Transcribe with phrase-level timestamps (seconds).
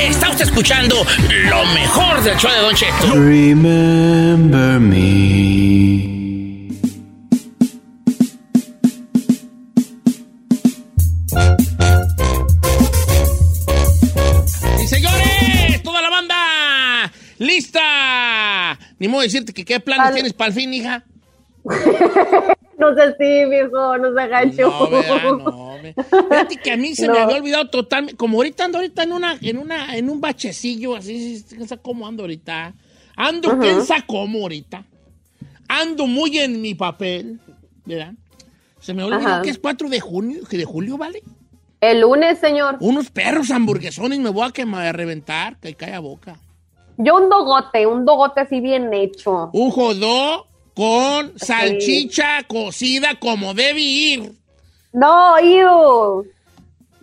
[0.00, 0.96] Está usted escuchando
[1.48, 3.12] lo mejor del show de Don Cheto.
[3.14, 4.96] Remember me.
[14.82, 18.78] Y señores, toda la banda, lista.
[18.98, 21.04] Ni modo decirte que qué planes tienes para el fin, hija.
[22.76, 24.62] No sé si, viejo, no se.
[24.62, 25.73] No, no.
[25.92, 28.16] Fíjate que a mí se me había olvidado totalmente.
[28.16, 31.44] Como ahorita ando ahorita en una, en una, en un bachecillo, así,
[31.82, 32.74] cómo ando ahorita.
[33.16, 34.84] Ando, quién sabe cómo ahorita.
[35.68, 37.40] Ando muy en mi papel,
[37.84, 38.14] ¿verdad?
[38.80, 39.42] Se me olvidó Ajá.
[39.42, 41.22] que es 4 de junio, que de julio, ¿vale?
[41.80, 42.76] El lunes, señor.
[42.80, 46.38] Unos perros hamburguesones me voy a quemar, a reventar, que cae a boca.
[46.96, 49.50] Yo un dogote, un dogote así bien hecho.
[49.52, 54.32] Un jodó con salchicha cocida como debe ir.
[54.94, 56.24] No, iu.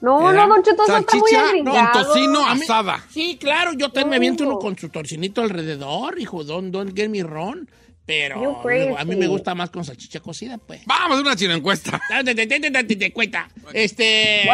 [0.02, 0.48] No, ¿Era?
[0.48, 1.92] no, Don Cheto, eso está muy agringado.
[1.92, 3.06] con tocino asada.
[3.12, 4.52] Sí, claro, yo también me aviento No.
[4.52, 7.68] uno con su torcinito alrededor, hijo, don't, don't get me wrong.
[8.04, 10.82] Pero a mí me gusta más con salchicha cocida, pues.
[10.86, 12.02] Vamos a una chino encuesta.
[12.10, 13.48] Date, date, date, date, te cuenta.
[13.74, 14.50] Este.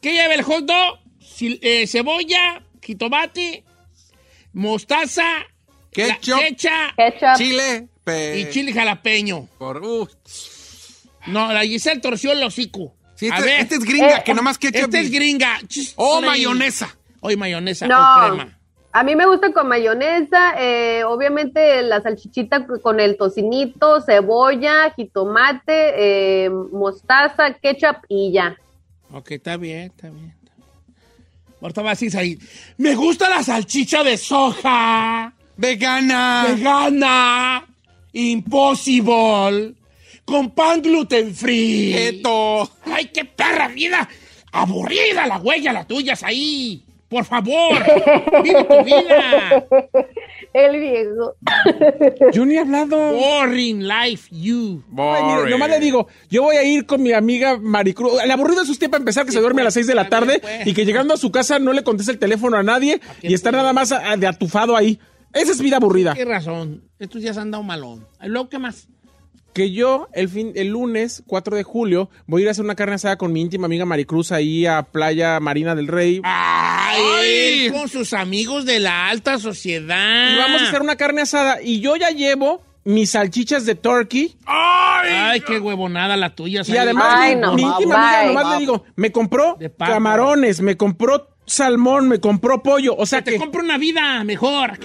[0.00, 0.98] ¿Qué lleva el hot dog?
[1.40, 3.62] Eh, cebolla, jitomate,
[4.52, 5.24] mostaza,
[5.92, 6.36] Ketchup.
[6.36, 7.36] la- ketchup Ketchup.
[7.36, 7.88] Chile.
[8.04, 9.48] pe- y chile jalapeño.
[9.58, 10.08] Por, uh,
[11.26, 12.94] No, la Giselle torció el hocico.
[13.14, 14.80] sí, A este, ver, este es gringa, Eh, que nomás ketchup.
[14.84, 15.58] este es gringa.
[15.96, 16.24] O ahí.
[16.26, 16.96] mayonesa.
[17.20, 17.96] Hoy mayonesa No.
[17.98, 18.58] o crema.
[18.92, 26.44] A mí me gusta con mayonesa, eh, obviamente la salchichita con el tocinito, cebolla, jitomate,
[26.46, 28.56] eh, mostaza, ketchup y ya.
[29.10, 30.32] Ok, está bien, está bien.
[31.60, 32.38] Ahorita vas ahí,
[32.76, 36.44] me gusta la salchicha de soja, Vegana.
[36.48, 37.66] vegana,
[38.12, 39.74] impossible,
[40.24, 41.92] con pan gluten free.
[41.92, 42.68] Keto.
[42.86, 44.08] Ay, qué perra vida,
[44.52, 46.84] aburrida la huella, la tuya es ahí.
[47.08, 47.78] Por favor,
[48.42, 49.66] vive tu vida.
[50.52, 51.34] El viejo.
[52.32, 52.96] Yo ni he hablado.
[53.12, 54.82] Boring life, you.
[54.96, 58.20] Ay, mire, nomás le digo, yo voy a ir con mi amiga Maricruz.
[58.22, 60.38] El aburrido es usted para empezar que se duerme a las 6 de la tarde
[60.40, 60.66] pues.
[60.66, 63.52] y que llegando a su casa no le contesta el teléfono a nadie y está
[63.52, 64.98] nada más a- de atufado ahí.
[65.32, 66.14] Esa es vida aburrida.
[66.14, 68.06] Tienes razón, estos días han dado malón.
[68.22, 68.88] ¿Y luego qué más?
[69.54, 72.74] Que yo el fin, el lunes 4 de julio voy a ir a hacer una
[72.74, 76.20] carne asada con mi íntima amiga Maricruz ahí a Playa Marina del Rey.
[76.24, 77.70] Ay, Ay.
[77.70, 80.32] con sus amigos de la alta sociedad.
[80.32, 84.36] Y vamos a hacer una carne asada y yo ya llevo mis salchichas de turkey
[84.44, 86.62] Ay, qué huevonada la tuya.
[86.66, 90.76] y además Ay, mi, no, mi íntima amiga nomás le digo, me compró camarones, me
[90.76, 94.78] compró salmón, me compró pollo, o sea te que compro una vida mejor.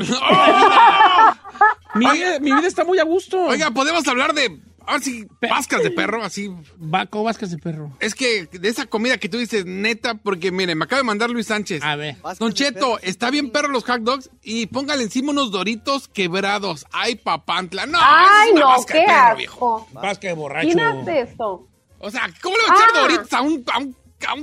[1.96, 3.42] mi vida, mi vida está muy a gusto.
[3.46, 4.60] Oiga, podemos hablar de.
[4.88, 5.26] A ver si.
[5.40, 6.50] Pascas de perro, así.
[6.78, 7.92] Vaco Vázquez de perro.
[8.00, 11.30] Es que de esa comida que tú dices, neta, porque mire, me acaba de mandar
[11.30, 11.84] Luis Sánchez.
[11.84, 12.18] A ver.
[12.40, 16.86] Don Cheto, está bien perro los hot dogs y póngale encima unos doritos quebrados.
[16.92, 17.86] Ay, papantla.
[17.86, 19.78] No, Ay, esa es una no, vasca de qué perro, viejo.
[19.88, 20.00] asco.
[20.02, 20.68] Vázquez de borracho.
[20.68, 21.68] ¿Quién hace eso?
[22.02, 23.02] O sea, ¿cómo le va a echar Ah.
[23.02, 23.96] doritos a un, a un, a un-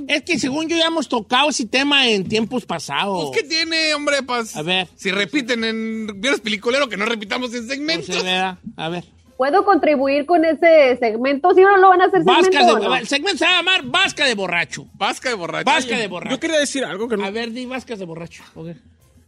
[0.08, 3.26] Es que según yo ya hemos tocado ese tema en tiempos pasados.
[3.30, 4.22] Pues, ¿qué tiene, hombre?
[4.22, 4.88] Pues, A ver.
[4.96, 8.06] Si repiten en viernes peliculero, que no repitamos en No segmentos.
[8.14, 8.58] sé, ¿verdad?
[8.76, 9.04] A ver.
[9.36, 11.52] ¿Puedo contribuir con ese segmento?
[11.54, 12.96] ¿Sí o no lo van a hacer Vasca segmento de, no?
[12.96, 14.86] El segmento se va a llamar Vasca de borracho.
[14.94, 15.66] Vasca de borracho.
[15.66, 16.40] Vasca de Yo borracho.
[16.40, 17.24] quería decir algo que no.
[17.26, 18.42] A ver, di Vascas de borracho.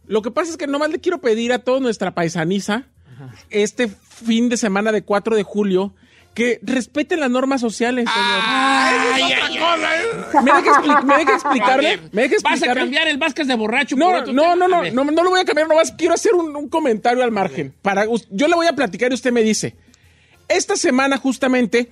[0.07, 2.85] Lo que pasa es que nomás le quiero pedir a toda nuestra paisaniza
[3.51, 5.93] este fin de semana de 4 de julio
[6.39, 8.39] que respeten las normas sociales, señor.
[8.43, 10.41] Ay, Ay, ay, cosa, ¿eh?
[10.41, 11.89] ¿Me deja, me explicarle?
[11.89, 14.67] ver, ¿Me deja ¿Vas a cambiar el Vascas de borracho por No, otro no, no,
[14.69, 17.73] no, no, no lo voy a cambiar, nomás quiero hacer un, un comentario al margen.
[17.81, 19.75] Para, yo le voy a platicar y usted me dice.
[20.47, 21.91] Esta semana justamente,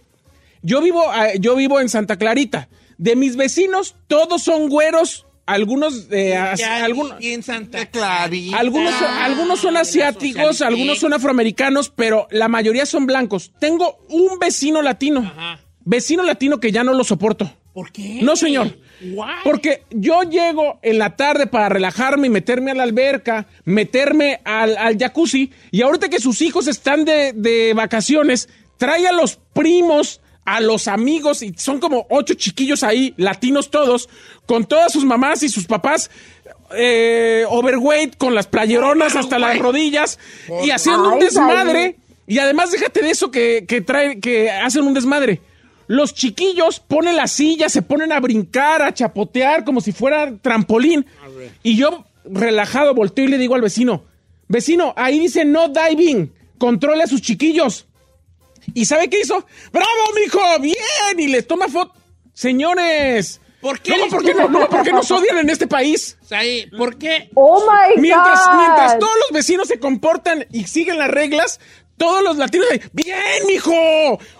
[0.61, 2.69] yo vivo, ah, yo vivo en Santa Clarita.
[2.97, 7.09] De mis vecinos, todos son güeros algunos, eh, as- algún-
[7.41, 7.79] Santa
[8.53, 13.51] algunos, son- algunos son la asiáticos, algunos son afroamericanos, pero la mayoría son blancos.
[13.59, 15.59] Tengo un vecino latino, Ajá.
[15.85, 17.51] vecino latino que ya no lo soporto.
[17.73, 18.19] ¿Por qué?
[18.23, 18.75] No, señor.
[19.01, 19.25] Why?
[19.43, 24.75] Porque yo llego en la tarde para relajarme y meterme a la alberca, meterme al,
[24.77, 30.19] al jacuzzi, y ahorita que sus hijos están de, de vacaciones, trae a los primos,
[30.47, 34.07] a los amigos, y son como ocho chiquillos ahí, latinos todos,
[34.45, 36.09] con todas sus mamás y sus papás.
[36.75, 40.19] eh, overweight, con las playeronas hasta las rodillas
[40.65, 41.95] y haciendo un desmadre.
[42.27, 45.39] Y además, déjate de eso que, que traen, que hacen un desmadre.
[45.87, 51.05] Los chiquillos ponen la silla, se ponen a brincar, a chapotear como si fuera trampolín.
[51.63, 54.03] Y yo, relajado, volteo y le digo al vecino,
[54.49, 57.85] vecino, ahí dice no diving, controle a sus chiquillos.
[58.73, 59.45] ¿Y sabe qué hizo?
[59.71, 60.39] ¡Bravo, mijo!
[60.59, 60.75] ¡Bien!
[61.19, 61.93] Y les toma foto.
[62.33, 63.91] Señores, ¿Por qué?
[63.91, 66.17] ¿Cómo, por qué no, no, por qué nos odian en este país?
[66.29, 67.29] Ahí, ¿por qué?
[67.33, 68.55] Oh my Mientras, God.
[68.57, 71.59] mientras todos los vecinos se comportan y siguen las reglas,
[71.97, 73.17] todos los latinos dicen, ¡Bien,
[73.47, 73.71] mijo!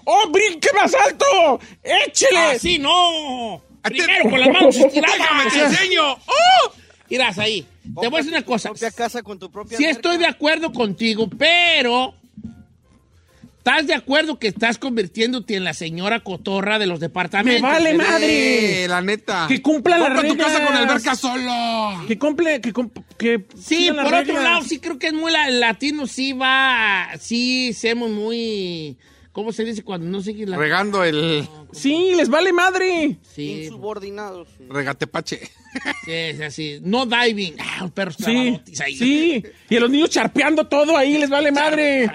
[0.05, 1.59] ¡Oh, brinque más alto!
[1.83, 2.37] ¡Échele!
[2.37, 3.55] ¡Así no!
[3.83, 5.17] A ti- Primero con las manos estiradas.
[5.17, 6.13] Déjame te enseño.
[6.13, 6.71] ¡Oh!
[7.09, 7.65] Irás ahí.
[7.99, 8.69] Te voy a decir una cosa.
[8.69, 9.97] propia casa con tu propia Sí alberca.
[9.99, 12.13] estoy de acuerdo contigo, pero
[13.67, 17.61] ¿estás de acuerdo que estás convirtiéndote en la señora cotorra de los departamentos?
[17.61, 18.83] ¡Me vale madre!
[18.83, 19.45] Eh, la neta.
[19.47, 22.05] Que cumpla las Compra tu casa con alberca solo.
[22.07, 22.73] Que cumple, que,
[23.17, 24.43] que Sí, por otro reglas.
[24.43, 28.97] lado, sí creo que es muy la- latino, sí va, sí, somos muy,
[29.33, 30.57] ¿cómo se dice cuando no sigue la...
[30.57, 33.17] Regando el Sí, les vale madre.
[33.35, 34.47] Sí, Insubordinados.
[34.69, 35.41] regatepache.
[36.05, 36.79] sí, es así.
[36.81, 37.55] No diving.
[37.59, 38.95] Ah, un perro Sí, ahí.
[38.95, 39.43] sí.
[39.69, 42.09] Y a los niños charpeando todo ahí, les vale madre.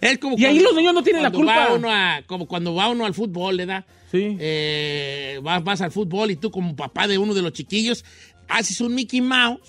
[0.00, 1.72] Es como Y ahí los niños no tienen la va culpa.
[1.74, 3.84] uno a- como cuando va uno al fútbol, ¿verdad?
[4.10, 4.36] Sí.
[4.40, 8.04] Eh, vas, vas al fútbol y tú como papá de uno de los chiquillos
[8.48, 9.60] haces un Mickey Mouse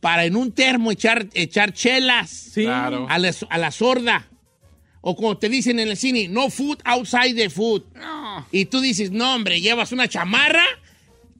[0.00, 2.62] para en un termo echar, echar chelas Sí.
[2.64, 3.06] Claro.
[3.08, 4.28] a, la, a la sorda.
[5.00, 7.82] O como te dicen en el cine, no food outside the food.
[8.50, 10.64] Y tú dices, no, hombre, llevas una chamarra,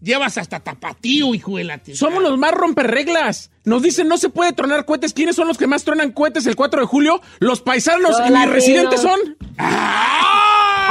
[0.03, 1.81] llevas hasta tapatío, hijo de la.
[1.95, 3.51] Somos los más romperreglas.
[3.65, 5.13] Nos dicen no se puede tronar cohetes.
[5.13, 7.21] ¿Quiénes son los que más tronan cohetes el 4 de julio?
[7.39, 9.19] Los paisanos y mis residentes son.
[9.59, 10.89] ¡Ay,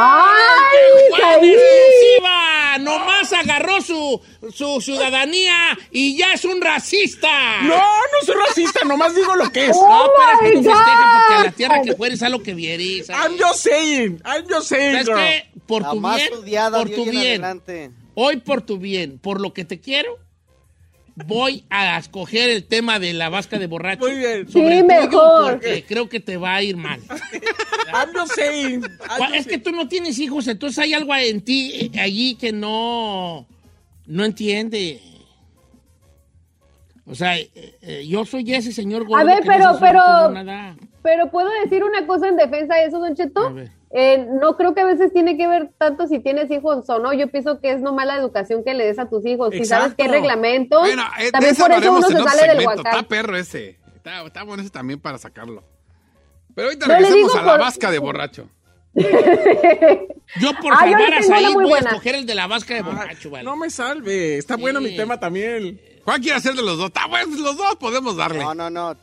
[1.09, 1.49] ¡Juan Saí!
[1.49, 2.77] exclusiva!
[2.79, 4.21] Nomás agarró su,
[4.53, 5.55] su ciudadanía
[5.89, 7.61] y ya es un racista.
[7.63, 9.71] No, no soy racista, nomás digo lo que es.
[9.75, 12.43] Oh No, pero es que tú festejas porque a la tierra que fueres a lo
[12.43, 13.09] que vieres.
[13.09, 15.59] I'm just saying, I'm just saying, ¿Sabes qué?
[15.65, 17.91] Por La tu más bien, odiada por tu bien, adelante.
[18.19, 20.17] Hoy por tu bien, por lo que te quiero,
[21.15, 24.05] voy a escoger el tema de la vasca de borracho.
[24.07, 24.49] Muy bien.
[24.49, 25.51] Sobre Sí, mejor.
[25.51, 26.99] porque creo que te va a ir mal.
[28.15, 28.83] Just saying.
[29.35, 33.45] Es que tú no tienes hijos, entonces hay algo en ti eh, allí que no,
[34.07, 34.99] no entiende.
[37.05, 37.49] O sea, eh,
[37.81, 40.33] eh, yo soy ese señor gordo A ver, pero- pero-.
[41.03, 43.53] Pero puedo decir una cosa en defensa de eso, Don A Cheto.
[43.53, 43.71] ver.
[43.91, 47.13] Eh, no creo que a veces tiene que ver tanto si tienes hijos o no.
[47.13, 49.51] Yo pienso que es nomás la educación que le des a tus hijos.
[49.53, 52.55] Si sabes hay reglamentos, Bueno, eh, de también por eso uno hablaremos en se sale
[52.55, 52.67] del.
[52.77, 53.79] Está perro ese.
[53.95, 55.63] Está, está bueno ese también para sacarlo.
[56.53, 58.49] Pero ahorita No, le regresemos digo a la por- vasca de borracho.
[60.39, 62.81] Yo por Ah, yo salvar a Said voy a escoger el de la vasca de
[62.81, 63.43] borracho, ¿vale?
[63.45, 64.37] No me salve.
[64.37, 65.79] Está bueno mi tema también.
[66.03, 66.87] ¿Cuál quiere hacer de los dos?
[66.87, 68.39] Está bueno, los dos podemos darle.
[68.39, 68.95] No, no, no.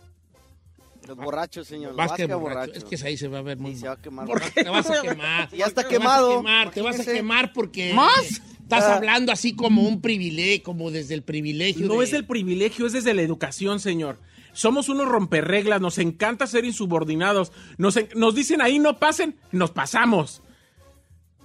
[1.07, 1.91] Los borrachos, señor.
[1.93, 2.41] De vasca borracho.
[2.41, 2.73] borracho.
[2.75, 4.27] Es que ahí se va a ver muy Sí, se va a quemar.
[4.27, 4.63] ¿Por qué?
[4.65, 5.49] Te vas a quemar.
[5.57, 6.29] Ya está Te quemado.
[6.29, 8.41] Vas a quemar, te vas a quemar porque ¿Más?
[8.63, 8.97] estás Ah.
[8.97, 11.87] hablando así como un privilegio, como desde el privilegio.
[11.87, 14.19] No de- es del privilegio, es desde la educación, señor.
[14.53, 17.51] Somos unos romperreglas, nos encanta ser insubordinados.
[17.77, 20.43] Nos, en- nos dicen ahí no pasen, nos pasamos.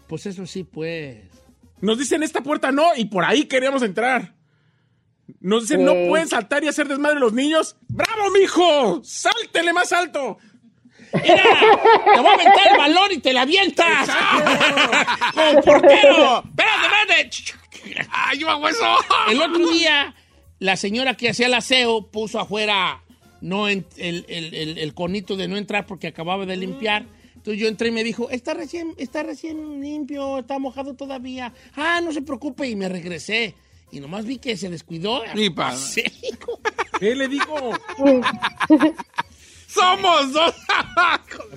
[0.08, 1.24] Pues eso sí, pues.
[1.82, 4.36] Nos dicen esta puerta no y por ahí queríamos entrar.
[5.42, 6.06] Nos dicen no Sí.
[6.10, 7.76] pueden saltar y hacer desmadre los niños.
[7.88, 9.02] ¡Bravo, mijo!
[9.04, 10.38] ¡Sáltele más alto!
[11.14, 11.44] ¡Mira!
[12.14, 14.10] ¡Te voy a aventar el balón y te la avientas!
[15.34, 16.44] ¡Como portero!
[16.46, 18.08] ¡Espérate, espérate!
[18.12, 18.86] ¡Ay, yo hago eso!
[19.30, 20.14] El otro día,
[20.60, 23.02] la señora que hacía el aseo puso afuera
[23.42, 27.06] no en- el, el- el- el conito de no entrar porque acababa de limpiar.
[27.36, 31.54] Entonces yo entré y me dijo, está recién, está recién limpio, está mojado todavía.
[31.76, 32.68] Ah, no se preocupe.
[32.68, 33.56] Y me regresé.
[33.92, 35.24] Y nomás vi que se descuidó.
[35.36, 35.50] Ni.
[37.00, 37.74] ¿Qué le digo?
[39.68, 40.56] ¡Somos dos!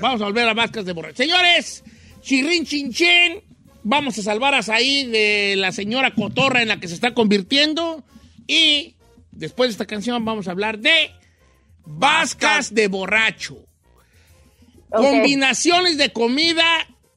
[0.01, 1.17] Vamos a volver a vascas de borracho.
[1.17, 1.83] Señores,
[2.21, 3.43] chirrin chinchen,
[3.83, 8.05] vamos a salvar a Saí de la señora cotorra en la que se está convirtiendo.
[8.47, 8.97] Y
[9.31, 11.11] después de esta canción vamos a hablar de
[11.85, 13.67] vascas de borracho.
[14.91, 16.65] Combinaciones de comida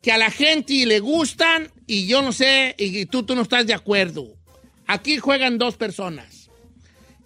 [0.02, 3.68] que a la gente le gustan y yo no sé, y tú, tú no estás
[3.68, 4.35] de acuerdo.
[4.88, 6.50] Aquí juegan dos personas.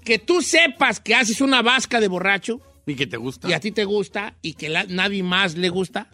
[0.03, 3.47] que tú sepas que haces una vasca de borracho Y que te gusta.
[3.49, 6.09] y a ti te gusta y que la- nadie más le gusta.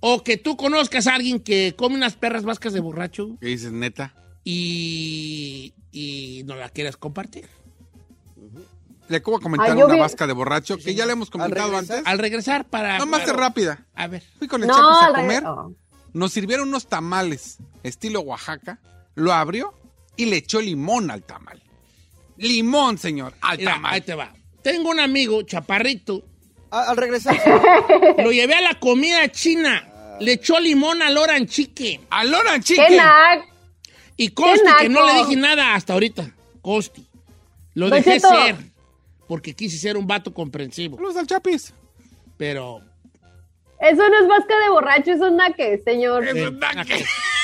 [0.00, 3.72] O que tú conozcas a alguien que come unas perras vascas de borracho Que dices,
[3.72, 4.14] neta.
[4.44, 7.46] y, y no la quieras compartir.
[9.08, 11.76] Le acabo de comentar yo una vi- vasca de borracho que ya le hemos comentado
[11.76, 12.02] antes.
[12.04, 12.98] Al regresar para...
[12.98, 13.86] No más de rápida.
[13.94, 14.22] A ver.
[14.38, 15.42] Fui con el No, Chapis a al comer.
[16.12, 18.80] Nos sirvieron unos tamales estilo Oaxaca.
[19.14, 19.74] Lo abrió
[20.18, 21.62] y le echó limón al tamal.
[22.36, 23.94] Limón, señor, al Mira, tamal.
[23.94, 24.32] ahí te va.
[24.62, 26.22] Tengo un amigo, chaparrito,
[26.70, 27.34] A- al regresar,
[28.18, 30.16] lo llevé a la comida china.
[30.20, 32.00] Le echó limón al oran chicken.
[32.10, 32.96] Al Oran ¡Qué Chicken.
[32.96, 33.48] nac!
[34.16, 36.30] Y Costi, ¡Qué que no le dije nada hasta ahorita.
[36.60, 37.06] Costi.
[37.74, 38.28] Lo Don dejé Cheto.
[38.28, 38.56] ser.
[39.28, 40.96] Porque quise ser un vato comprensivo.
[40.96, 41.72] Saludos al Chapis.
[42.36, 42.80] Pero.
[43.80, 46.26] Eso no es vasca de borracho, eso es naque, señor.
[46.26, 46.50] eh,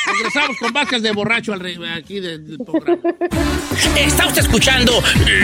[0.07, 3.01] regresamos con vacas de borracho al re- aquí del, del programa.
[3.97, 4.93] Está usted escuchando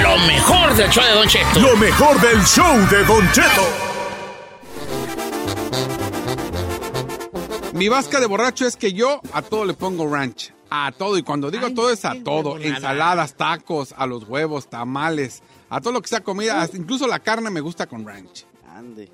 [0.02, 1.60] lo mejor del show de Don Cheto.
[1.60, 3.66] Lo mejor del show de Don Cheto.
[7.74, 10.52] Mi vasca de borracho es que yo a todo le pongo ranch.
[10.70, 11.16] A todo.
[11.18, 12.58] Y cuando digo Ay, todo es a todo.
[12.58, 15.42] Ensaladas, tacos, a los huevos, tamales.
[15.70, 16.60] A todo lo que sea comida.
[16.60, 18.44] hasta Incluso la carne me gusta con ranch.
[18.76, 19.10] ande.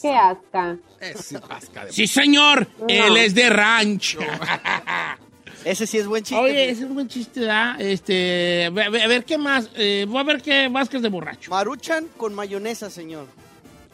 [0.00, 0.78] ¡Qué asca!
[1.00, 2.68] De Sí, señor.
[2.88, 4.20] Él es de rancho.
[5.64, 6.42] Ese sí es buen chiste.
[6.42, 7.80] Oye, ese es un buen chiste, ¿verdad?
[7.80, 9.70] Este, a ver, a ver, qué más.
[9.76, 11.50] Eh, voy a ver qué vascas de borracho.
[11.52, 13.28] Maruchan con mayonesa, señor.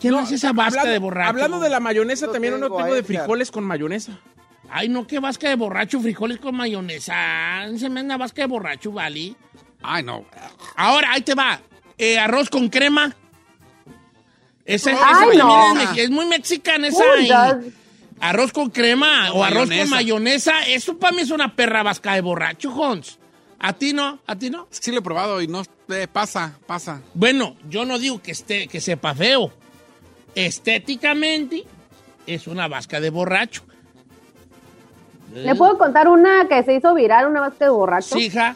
[0.01, 1.29] ¿Quién No, hace esa vasca hablando- de borracho?
[1.31, 4.19] Hablando de la mayonesa, Yo también uno tengo de frijoles con mayonesa.
[4.71, 7.67] Ay, no, qué vasca de borracho, frijoles con mayonesa.
[7.77, 9.35] Se me anda vasca de borracho, ¿vale?
[9.83, 10.25] Ay, no.
[10.77, 11.61] Ahora, ahí te va.
[11.99, 13.15] Eh, arroz con crema.
[14.69, 15.81] Ese, ese Ay, no.
[15.81, 17.03] es, es muy mexicana esa.
[17.19, 17.31] Uy,
[18.21, 20.61] arroz con crema o arroz con mayonesa.
[20.67, 23.19] Eso para mí es una perra vasca de borracho, Hons.
[23.59, 24.19] ¿A ti no?
[24.27, 24.69] ¿A ti no?
[24.69, 27.01] Sí lo he probado y no eh, pasa, pasa.
[27.15, 29.51] Bueno, yo no digo que, esté, que sepa feo.
[30.35, 31.65] Estéticamente
[32.27, 33.63] es una vasca de borracho.
[35.33, 38.19] ¿Le puedo contar una que se hizo viral, una vasca de borracho?
[38.19, 38.55] Sí, hija.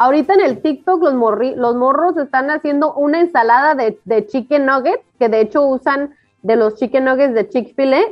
[0.00, 5.40] Ahorita en el TikTok los, morros están haciendo una ensalada de, chicken nuggets, que de
[5.40, 8.02] hecho usan de los chicken nuggets de Chick-fil-A,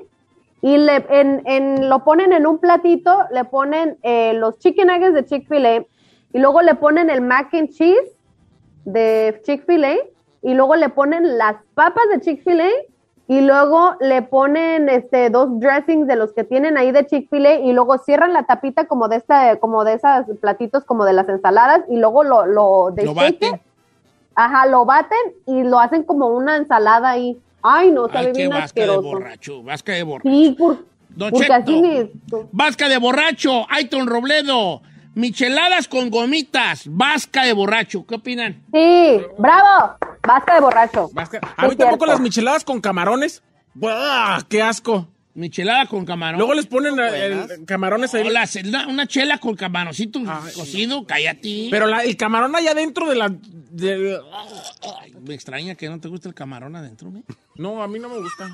[0.62, 5.24] y le, en- lo ponen en un platito, le ponen eh, los chicken nuggets de
[5.26, 5.84] Chick-fil-A,
[6.32, 8.18] y luego le ponen el mac and cheese
[8.84, 9.94] de Chick-fil-A,
[10.42, 12.68] y luego le ponen las papas de Chick-fil-A,
[13.28, 17.72] y luego le ponen este dos dressings de los que tienen ahí de Chick-fil-A y
[17.72, 21.80] luego cierran la tapita como de esta como de esas platitos como de las ensaladas
[21.88, 23.54] y luego lo lo, Lo baten.
[23.56, 23.60] it.
[24.34, 27.36] Ajá, lo baten y lo hacen como una ensalada ahí.
[27.62, 29.62] Ay, no, sabe Ay, qué bien vasca de borracho.
[29.62, 30.28] Vasca de borracho.
[30.30, 31.54] Sí, por- Don porque Cheto.
[31.54, 32.10] así me
[32.52, 34.82] Vasca de borracho, Aiton Robledo.
[35.20, 38.04] Micheladas con gomitas, vasca de borracho.
[38.06, 38.62] ¿Qué opinan?
[38.70, 39.96] Sí, bravo.
[40.22, 41.08] Vasca de borracho.
[41.14, 43.42] Vasca- A mí tampoco las micheladas con camarones.
[43.72, 44.42] ¡Buah!
[44.46, 45.08] ¡Qué asco!
[45.32, 46.36] Michelada con camarón.
[46.38, 48.26] Luego les ponen eh, el- camarones ahí.
[48.26, 51.68] Hola, una, una chela con camaroncito Ay, cocido, cállate.
[51.70, 53.26] Pero la- el camarón allá dentro de la...
[55.00, 57.22] Ay, me extraña que no te guste el camarón adentro, ¿me?
[57.54, 58.50] No, a mí no me gusta.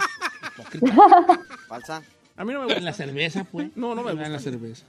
[1.66, 2.02] Falsa.
[2.36, 2.80] A mí no me En gusta.
[2.82, 3.68] la cerveza, pues.
[3.76, 4.30] No, no me En gusta.
[4.32, 4.84] la cerveza.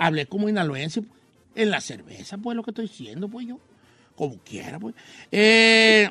[0.00, 1.17] Hablé como inaluense, pues.
[1.54, 3.58] En la cerveza, pues, lo que estoy diciendo, pues, yo.
[4.16, 4.94] Como quiera, pues.
[5.32, 6.10] Eh,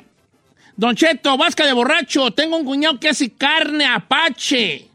[0.76, 2.30] Don Cheto, vasca de borracho.
[2.32, 4.88] Tengo un cuñado que hace carne apache.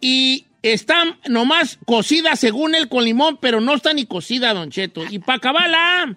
[0.00, 5.02] Y está nomás cocida, según él, con limón, pero no está ni cocida, Don Cheto.
[5.10, 6.16] Y para acabarla,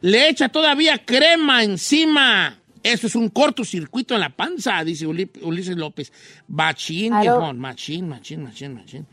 [0.00, 2.58] le echa todavía crema encima.
[2.82, 6.12] Eso es un cortocircuito en la panza, dice Uli- Ulises López.
[6.46, 7.12] Machín,
[7.58, 9.06] machín, machín, machín, machín.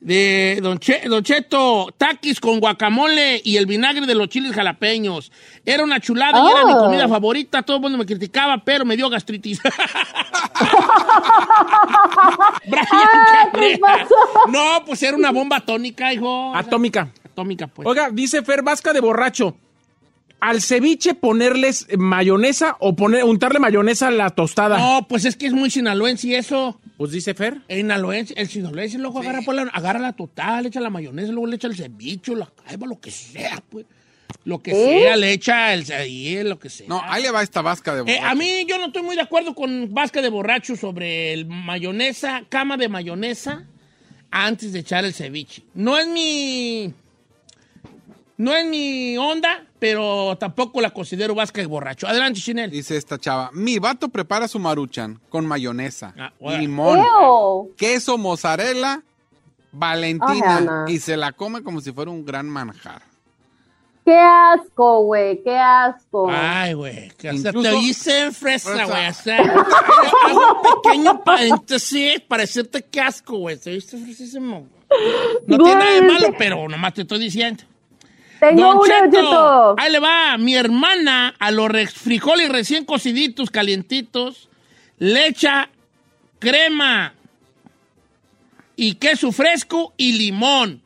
[0.00, 5.30] De Don, Che- Don Cheto, taquis con guacamole y el vinagre de los chiles jalapeños.
[5.66, 6.78] Era una chulada y era mi Oh.
[6.86, 7.60] comida favorita.
[7.62, 9.60] Todo el mundo me criticaba, pero me dio gastritis.
[12.66, 13.80] Brian, Ah, ¿qué ¿qué creas?
[13.80, 14.14] pasó?
[14.48, 16.54] No, pues era una bomba atónica, hijo.
[16.54, 17.08] Atómica.
[17.24, 17.86] Atómica, pues.
[17.86, 19.56] Oiga, dice Fer Vasca de borracho.
[20.40, 24.78] Al ceviche ponerles mayonesa o poner, untarle mayonesa a la tostada.
[24.78, 26.80] No, pues es que es muy sinaloense y eso.
[27.00, 27.62] Pues dice Fer.
[27.66, 31.32] El sinaloense, el sinaloense luego agarra, pues, la, agarra la total, le echa la mayonesa,
[31.32, 33.86] luego le echa el ceviche, la caiba, lo que sea, pues.
[34.44, 35.00] Lo que ¿Eh?
[35.04, 36.86] sea, le echa el ahí, lo que sea.
[36.88, 38.26] No, ahí le va esta vasca de Eh, borracho.
[38.26, 42.42] a mí yo no estoy muy de acuerdo con Vasca de Borracho sobre el mayonesa,
[42.50, 43.64] cama de mayonesa,
[44.30, 45.62] antes de echar el ceviche.
[45.72, 46.92] No es mi...
[48.36, 52.06] No es mi onda, pero tampoco la considero Vasca de Borracho.
[52.06, 52.70] Adelante, Chinel.
[52.70, 57.74] Dice esta chava, mi vato prepara su maruchan con mayonesa, Ah, limón, Ew.
[57.76, 59.02] queso mozzarella,
[59.72, 60.88] Valentina no.
[60.88, 63.02] y se la come como si fuera un gran manjar.
[64.04, 66.28] Qué asco, güey, qué asco.
[66.30, 68.86] Ay, güey, que hasta Incluso- te oíste fresa, Fresa.
[68.86, 69.08] güey.
[69.08, 73.56] O sea, hago un pequeño paréntesis para decirte qué asco, güey.
[73.58, 74.66] Te oíste fresísimo.
[75.46, 77.62] No tiene nada de malo, pero nomás te estoy diciendo.
[78.40, 78.80] Tengo Don
[79.10, 80.36] Cheto, ahí le va.
[80.38, 84.48] Mi hermana a los frijoles recién cociditos, calientitos,
[84.98, 85.68] le echa
[86.38, 87.14] crema
[88.76, 90.82] y queso fresco y limón.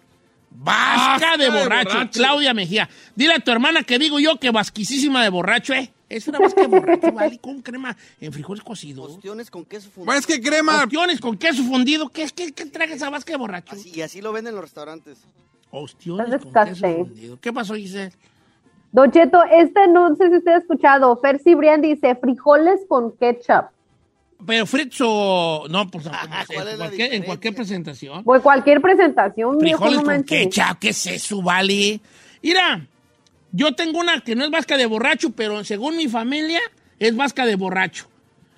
[0.56, 2.10] Vasca Vasca de de borracho.
[2.12, 2.88] Claudia Mejía.
[3.16, 5.92] Dile a tu hermana que digo yo que vasquisísima de borracho, ¿eh?
[6.08, 7.38] Es una vasca de borracho, ¿vale?
[7.38, 9.12] Con crema en frijoles cocidos.
[9.14, 10.04] Ostiones con queso fundido.
[10.06, 10.84] Bueno, es que crema.
[10.84, 12.08] Ostiones con queso fundido.
[12.08, 13.74] ¿Qué, qué, qué trae esa vasca de borracho?
[13.74, 15.18] Así- y así lo venden en los restaurantes.
[15.82, 17.06] Ostiones con queso disgusting.
[17.06, 17.40] fundido.
[17.40, 18.12] ¿Qué pasó, Giselle?
[18.92, 21.16] Don Cheto, este no sé si usted ha escuchado.
[21.20, 23.66] Fer Cibrián dice frijoles con ketchup.
[24.46, 25.66] Pero fritos o...
[25.68, 27.26] No, pues no, no sé, ¿Cuál es en, cualquier, en diferencia?
[27.26, 28.24] cualquier presentación.
[28.24, 32.00] Pues cualquier presentación, viejo, Frijoles no con ketchup, ¿qué es eso, vale?
[32.42, 32.86] Mira,
[33.52, 36.60] yo tengo una que no es vasca de borracho, pero según mi familia
[36.98, 38.06] es vasca de borracho.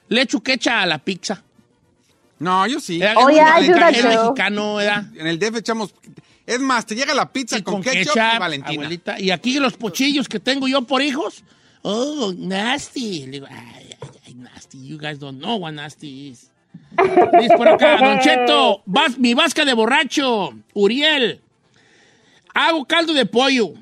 [0.08, 1.42] Le echo ketchup a la pizza.
[2.38, 3.00] No, yo sí.
[3.16, 4.08] Oh, es do that too.
[4.08, 5.04] mexicano, ¿verdad?
[5.16, 5.94] En el DF echamos.
[6.46, 8.72] Es más, te llega la pizza Y con, ketchup, y Valentina.
[8.72, 9.20] abuelita.
[9.20, 11.42] Y aquí los pochillos que tengo yo por hijos.
[11.82, 13.26] Oh, nasty.
[13.26, 14.86] Le digo, ay, ay, ay, nasty.
[14.86, 16.50] You guys don't know what nasty is.
[17.40, 21.40] Dice por acá, Don Cheto, vas- mi vasca de borracho, Uriel.
[22.54, 23.74] Hago caldo de pollo.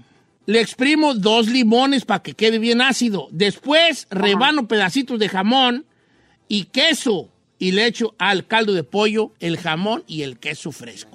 [0.47, 3.29] Le exprimo dos limones para que quede bien ácido.
[3.31, 5.87] Después rebano pedacitos de jamón
[6.49, 7.31] y queso.
[7.59, 11.14] Y le echo al caldo de pollo el jamón y el queso fresco.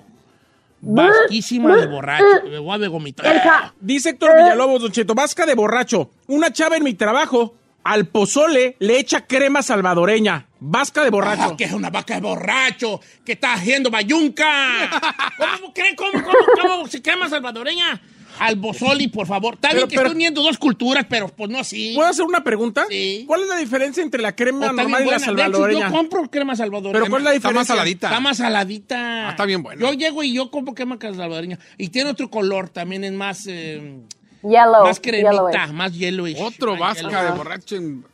[0.81, 2.23] Vasquísima de borracho.
[2.49, 3.73] Me voy a vomitar.
[3.79, 6.11] Dice Héctor Villalobos, Don Cheto, vasca de borracho.
[6.27, 10.47] Una chava en mi trabajo, al pozole le echa crema salvadoreña.
[10.59, 11.49] Vasca de borracho.
[11.53, 14.45] Ah, que es una vaca de borracho, que está haciendo bayunca.
[15.37, 15.95] ¿Cómo creen?
[15.95, 18.01] ¿Cómo, cómo, cómo se quema salvadoreña?
[18.39, 19.55] Al bozoli, por favor.
[19.55, 21.93] Está bien que pero- estoy uniendo dos culturas, pero pues no así.
[21.95, 22.85] ¿Puedo hacer una pregunta?
[22.89, 23.23] Sí.
[23.27, 25.09] ¿Cuál es la diferencia entre la crema normal y la buena.
[25.09, 25.87] De hecho, salvadoreña?
[25.89, 26.93] yo compro crema salvadoreña.
[27.03, 27.75] Pero ¿cuál es la Está más diferencia?
[27.75, 28.07] saladita.
[28.07, 29.27] Está más saladita.
[29.27, 29.81] Ah, está bien buena.
[29.81, 31.59] Yo llego y yo compro crema salvadoreña.
[31.77, 33.99] Y tiene otro color, también es más, eh,
[34.41, 34.83] Yellow.
[34.85, 35.71] más cremita, yellowish.
[35.73, 36.37] más yellowish.
[36.39, 37.31] Otro Más vasca yellow.
[37.31, 37.75] de borracho.
[37.75, 38.05] en-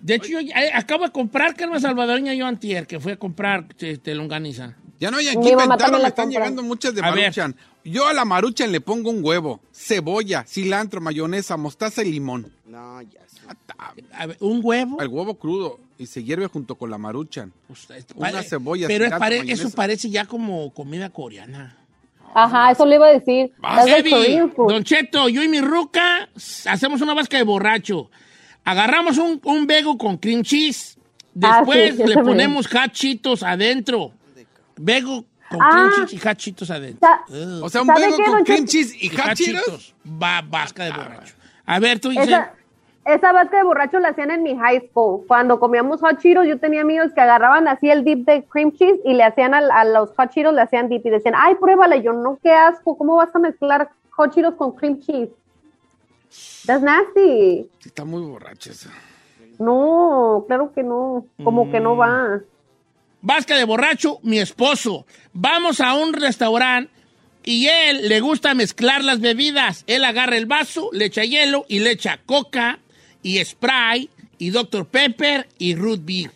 [0.00, 3.66] De hecho, yo eh, acabo de comprar crema salvadoreña yo antier, que fui a comprar
[3.78, 4.76] este, longaniza.
[5.00, 5.64] Ya no hay aquí me
[6.08, 7.20] están llegando muchas de A ver.
[7.22, 7.56] maruchan.
[7.84, 12.50] Yo a la maruchan le pongo un huevo, cebolla, cilantro, mayonesa, mostaza y limón.
[12.66, 13.40] No, ya sé.
[14.16, 15.00] A ver, un huevo.
[15.00, 17.52] El huevo crudo y se hierve junto con la maruchan.
[17.68, 21.76] Pues, es- Una pare- cebolla, Pero es pare- eso parece ya como comida coreana.
[22.34, 23.52] Ajá, eso le iba a decir.
[24.56, 24.68] Food.
[24.72, 26.28] Don Cheto, yo y mi ruca
[26.66, 28.10] hacemos una vasca de borracho.
[28.64, 30.96] Agarramos un, un vego con cream cheese.
[31.42, 34.12] Ah, Después sí, le ponemos hachitos adentro.
[34.76, 35.90] Vego con Ah.
[35.94, 37.08] cream cheese y hachitos adentro.
[37.62, 39.94] O sea, un ¿Sabe huevo qué, con cream cheese y Y hachitos.
[40.06, 41.34] Va, vasca de borracho.
[41.66, 42.28] A ver, tú dices.
[42.28, 42.52] Esa,
[43.06, 45.24] esa vasca de borracho la hacían en mi high school.
[45.26, 48.98] Cuando comíamos hot Cheetos, yo tenía amigos que agarraban así el dip de cream cheese
[49.04, 52.02] y le hacían al- a, los hot Cheetos, le hacían dip y decían, ay, pruébale.
[52.02, 55.30] Yo, no, qué asco, ¿cómo vas a mezclar hot Cheetos con cream cheese?
[56.66, 57.70] That's nasty.
[57.84, 58.88] Está muy borracho eso.
[59.58, 61.26] No, claro que no.
[61.44, 61.82] Como que Mm.
[61.82, 62.40] no va.
[63.24, 65.06] Vasca de borracho, mi esposo.
[65.32, 66.92] Vamos a un restaurante
[67.42, 69.82] y él le gusta mezclar las bebidas.
[69.86, 72.80] Él agarra el vaso, le echa hielo y le echa coca
[73.22, 74.84] y spray y Dr.
[74.84, 76.32] Pepper y root beer.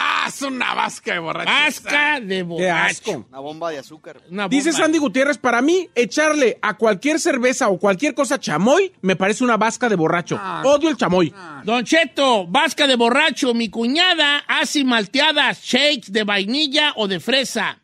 [0.00, 1.50] Ah, es una vasca de borracho.
[1.50, 2.90] Vasca de Qué borracho.
[2.90, 3.26] asco.
[3.28, 4.20] Una bomba de azúcar.
[4.30, 4.84] Una Dice bomba.
[4.84, 9.56] Sandy Gutiérrez, para mí, echarle a cualquier cerveza o cualquier cosa chamoy me parece una
[9.56, 10.38] vasca de borracho.
[10.40, 10.62] Ah.
[10.64, 11.34] Odio el chamoy.
[11.64, 13.54] Don Cheto, vasca de borracho.
[13.54, 17.80] Mi cuñada hace malteadas, shakes de vainilla o de fresa,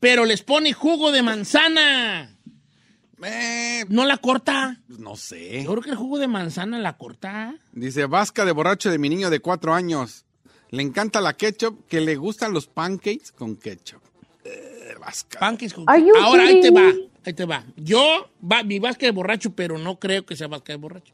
[0.00, 2.30] pero les pone jugo de manzana.
[3.26, 4.80] Eh, ¿No la corta?
[4.86, 5.62] pues no sé.
[5.64, 7.54] Yo creo que el jugo de manzana la corta.
[7.72, 10.26] Dice, vasca de borracho de mi niño de cuatro años.
[10.74, 14.00] Le encanta la ketchup, que le gustan los pancakes con ketchup.
[14.44, 15.38] Eh, vasca.
[15.38, 16.92] Pancakes con you Ahora ahí te va,
[17.24, 17.64] ahí te va.
[17.76, 21.12] Yo, va, mi vasca de borracho, pero no creo que sea vasca de borracho.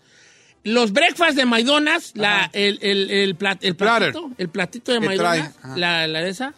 [0.65, 4.13] Los breakfast de McDonald's, la, el, el, el, plat- el Platter.
[4.13, 5.77] platito, el platito de ajá.
[5.77, 6.55] la, la de esa,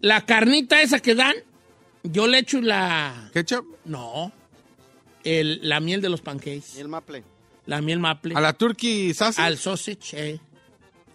[0.00, 1.34] la carnita esa que dan,
[2.02, 3.64] yo le echo la, ¿Ketchup?
[3.84, 4.32] no,
[5.22, 7.22] el, la miel de los pancakes, el maple.
[7.66, 9.40] la miel maple, ¿A la turkey sausage?
[9.46, 10.40] al sausage, eh.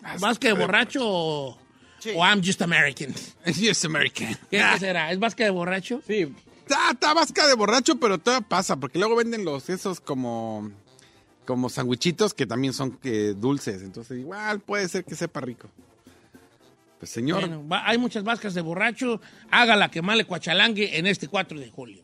[0.03, 1.57] Ah, ¿Vasca de pero- borracho o,
[1.99, 2.12] Sí.
[2.15, 3.13] o I'm just American?
[3.45, 4.38] Yes, American.
[4.49, 5.12] ¿Qué Ah, será?
[5.12, 6.01] ¿Es vasca de borracho?
[6.07, 6.33] Sí.
[6.62, 10.71] Está, está vasca de borracho, pero todavía pasa, porque luego venden los esos como
[11.45, 15.67] como sandwichitos que también son eh, dulces, entonces igual puede ser que sepa rico.
[16.99, 19.19] Pues señor, Bueno, hay muchas vascas de borracho.
[19.49, 22.03] Hágala que male cuachalangue en este 4 de julio.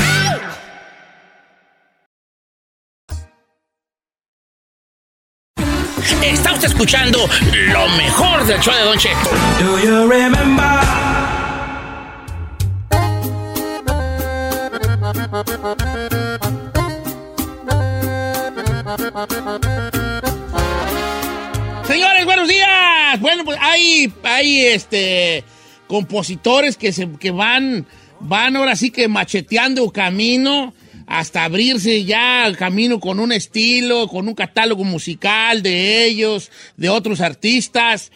[6.23, 7.19] Está usted escuchando
[7.73, 9.17] lo mejor del show de Don Cheto.
[21.87, 23.19] Señores, buenos días.
[23.19, 25.43] Bueno, pues hay, hay este
[25.87, 27.85] compositores que se que van,
[28.19, 30.73] van ahora sí que macheteando camino
[31.11, 37.19] hasta abrirse ya camino con un estilo, con un catálogo musical de ellos, de otros
[37.19, 38.13] artistas,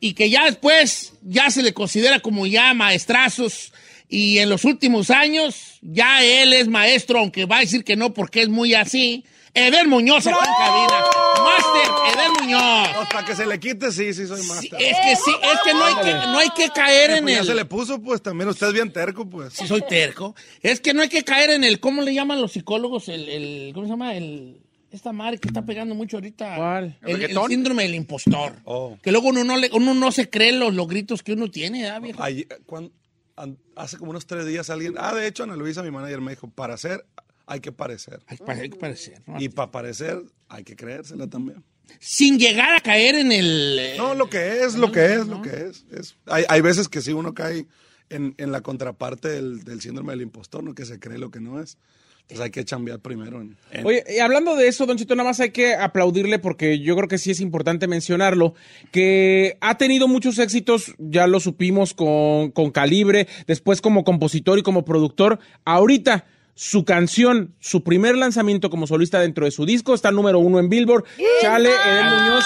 [0.00, 3.74] y que ya después ya se le considera como ya maestrazos.
[4.08, 8.14] Y en los últimos años ya él es maestro, aunque va a decir que no
[8.14, 9.24] porque es muy así.
[9.66, 11.04] Eder Muñoz en cabina.
[11.44, 12.88] Master, Eder Muñoz.
[12.94, 14.80] Pues para que se le quite, sí, sí soy máster.
[14.80, 17.40] Es que sí, es que no hay que, no hay que caer en Pues ya
[17.40, 17.46] el...
[17.46, 19.52] se le puso, pues también usted es bien terco, pues.
[19.54, 20.34] Sí, soy terco.
[20.62, 23.08] Es que no hay que caer en el, ¿cómo le llaman los psicólogos?
[23.08, 24.14] El, el- ¿cómo se llama?
[24.14, 26.56] El, esta madre que está pegando mucho ahorita.
[26.56, 26.98] ¿Cuál?
[27.02, 28.54] El, el síndrome del impostor.
[28.64, 28.96] Oh.
[29.02, 31.82] Que luego uno no, le, uno no se cree los, los gritos que uno tiene,
[31.82, 32.22] ¿verdad, viejo?
[32.22, 32.90] Ayer- cuan-
[33.36, 36.32] an- hace como unos tres días alguien, ah, de hecho Ana Luisa, mi manager, me
[36.32, 37.04] dijo, para hacer
[37.48, 38.20] hay que parecer.
[38.26, 38.36] Hay,
[38.70, 39.40] que parecer, ¿no?
[39.40, 41.64] Y para parecer hay que creérsela también.
[41.98, 43.78] Sin llegar a caer en el...
[43.80, 45.84] eh, No, lo que es, lo que es, lo que es.
[45.90, 47.66] es- hay, hay veces que sí uno cae
[48.10, 50.74] en, en la contraparte del, del síndrome del impostor, ¿no?
[50.74, 51.78] Que se cree lo que no es.
[52.22, 53.40] Entonces hay que chambear primero.
[53.40, 56.78] En, en- Oye, y hablando de eso, Don Chito, nada más hay que aplaudirle porque
[56.78, 58.52] yo creo que sí es importante mencionarlo,
[58.92, 64.62] que ha tenido muchos éxitos, ya lo supimos con, con Calibre, después como compositor y
[64.62, 65.38] como productor.
[65.64, 66.26] Ahorita,
[66.58, 70.68] su canción, su primer lanzamiento como solista dentro de su disco, está número uno en
[70.68, 71.04] Billboard.
[71.40, 72.44] Chale, Eder Muñoz.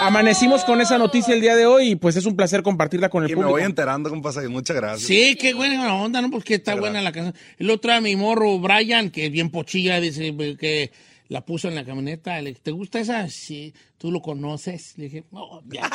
[0.00, 3.22] Amanecimos con esa noticia el día de hoy y pues es un placer compartirla con
[3.22, 5.06] el y me voy enterando, compa, y muchas gracias.
[5.06, 6.30] Sí, qué buena onda, ¿no?
[6.30, 7.34] Porque está buena la canción.
[7.58, 10.90] El otro a mi morro, Brian, que es bien pochilla, dice que
[11.28, 12.40] la puso en la camioneta.
[12.40, 13.28] Le dije, ¿te gusta esa?
[13.28, 14.94] Sí, tú lo conoces.
[14.96, 15.90] Le dije, no, ya.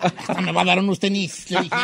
[0.00, 1.50] Hasta me va a dar unos tenis.
[1.50, 1.76] Le dije,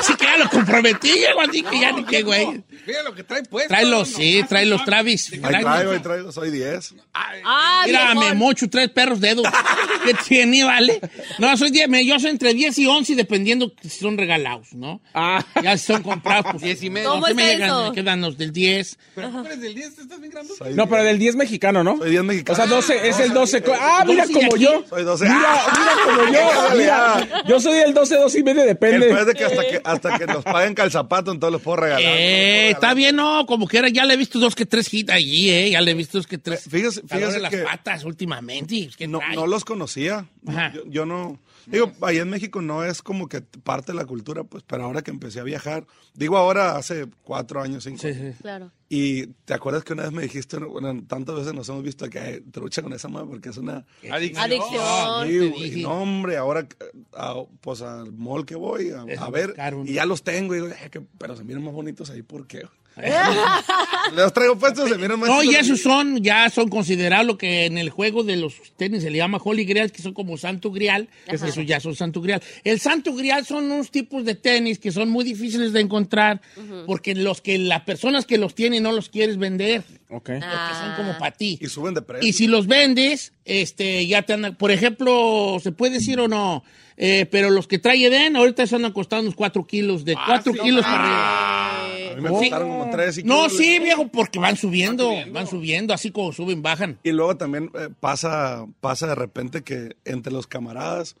[0.00, 2.62] así que ya lo comprometí, llego así que ya ni qué, güey.
[2.86, 3.68] Mira lo que trae puesto.
[3.68, 4.84] Trae los, no, sí, no, trae no, los no.
[4.86, 5.32] Travis.
[5.32, 6.94] Ahí traigo, ahí traigo, soy 10.
[7.14, 9.46] Ah, Mira, me mocho tres perros dedos.
[10.04, 11.00] ¿Qué tiene, vale?
[11.38, 15.00] No, soy 10, me- yo soy entre 10 y 11 dependiendo si son regalados, ¿no?
[15.14, 15.44] Ah.
[15.62, 17.10] Ya si son comprados, pues 10 y medio.
[17.10, 17.88] ¿Cómo ¿Qué me llegan?
[17.90, 18.98] Me quedan los del 10.
[19.14, 20.54] Pero tú eres del 10, estás bien grande.
[20.56, 21.12] Soy No, pero 10.
[21.12, 21.98] del 10 mexicano, ¿no?
[21.98, 22.56] Soy 10 O mexicano.
[22.56, 23.62] sea, 12, es el 12.
[23.62, 24.64] co- Ah, mira 12 como aquí.
[24.64, 24.84] yo.
[24.88, 25.24] Soy 12.
[25.24, 25.38] Mira,
[25.78, 26.40] mira como yo.
[26.76, 29.06] Mira, yo soy el 12, 12 y medio, depende.
[29.06, 32.02] Después de que hasta que hasta que nos paguen calzapato, entonces los puedo regalar.
[32.04, 35.10] Eh, está bien, no, como que era, ya le he visto dos que tres hits
[35.10, 36.68] allí, eh, ya le he visto dos que tres.
[36.68, 38.78] Fíjese- fíjese las que- patas últimamente.
[38.84, 40.26] es que No, no los conocía.
[40.46, 40.72] Ajá.
[40.74, 41.38] Yo, yo no.
[41.70, 45.02] Digo, allá en México no es como que parte de la cultura, pues, pero ahora
[45.02, 47.98] que empecé a viajar, digo ahora hace cuatro años, cinco.
[48.02, 48.32] Sí, sí.
[48.40, 48.72] Claro.
[48.88, 52.18] Y te acuerdas que una vez me dijiste, bueno, tantas veces nos hemos visto que
[52.18, 53.86] eh, trucha con esa madre porque es una.
[54.10, 54.44] Adicción.
[54.44, 55.26] Adicción.
[55.28, 55.82] Sí, te güey, dije.
[55.82, 56.66] no, hombre, ahora,
[57.14, 59.54] a- pues al mall que voy a, ver,
[59.84, 62.46] y ya los tengo, y digo, "Eh, que- pero se miran más bonitos ahí, ¿por
[62.48, 62.62] qué?
[64.14, 67.66] los traigo puestos, se miran más No, y esos son, ya son considerados lo que
[67.66, 70.70] en el juego de los tenis se le llama Holy Grail, que son como Santo
[70.70, 71.08] Grial.
[71.26, 72.42] Esos ya son Santo Grial.
[72.64, 76.40] El Santo Grial son unos tipos de tenis que son muy difíciles de encontrar
[76.86, 79.82] porque los que las personas que los tienen no los quieres vender.
[80.10, 80.30] Ok.
[80.30, 81.58] Porque son como para ti.
[81.60, 82.28] Y suben de precio.
[82.28, 86.64] Y si los vendes, este, ya te andan, por ejemplo, ¿se puede decir o no?
[86.96, 90.52] Eh, pero los que trae Eden ahorita se andan costando unos 4 kilos, de 4
[90.52, 92.12] kilos para arriba.
[92.12, 92.34] A mí me Sí.
[92.34, 96.60] costaron como tres y No, sí, viejo, porque van subiendo, van subiendo, así como suben,
[96.60, 96.98] bajan.
[97.04, 101.14] Y luego también eh, pasa, pasa de repente que entre los camaradas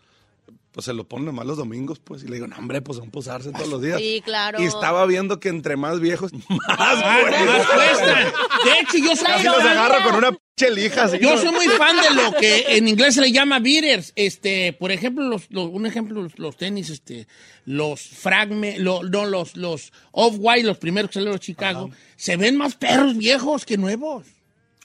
[0.72, 2.22] pues se lo ponen nomás los domingos, pues.
[2.22, 3.98] Y le digo, no, hombre, pues son posarse todos los días.
[4.00, 4.62] Sí, claro.
[4.62, 7.44] Y estaba viendo que entre más viejos, más Ah, güey.
[7.44, 8.24] más cuestan.
[8.64, 11.04] De hecho, yo soy Casi los agarro con una pinche lija.
[11.04, 14.12] así Yo como- soy muy fan de lo que en inglés se le llama beaters.
[14.16, 17.26] Este, por ejemplo, los, los- un ejemplo, los, los tenis, este,
[17.64, 22.56] los fragme, lo- no, los, los off-white, los primeros que salieron de Chicago, se ven
[22.56, 24.26] más perros viejos que nuevos.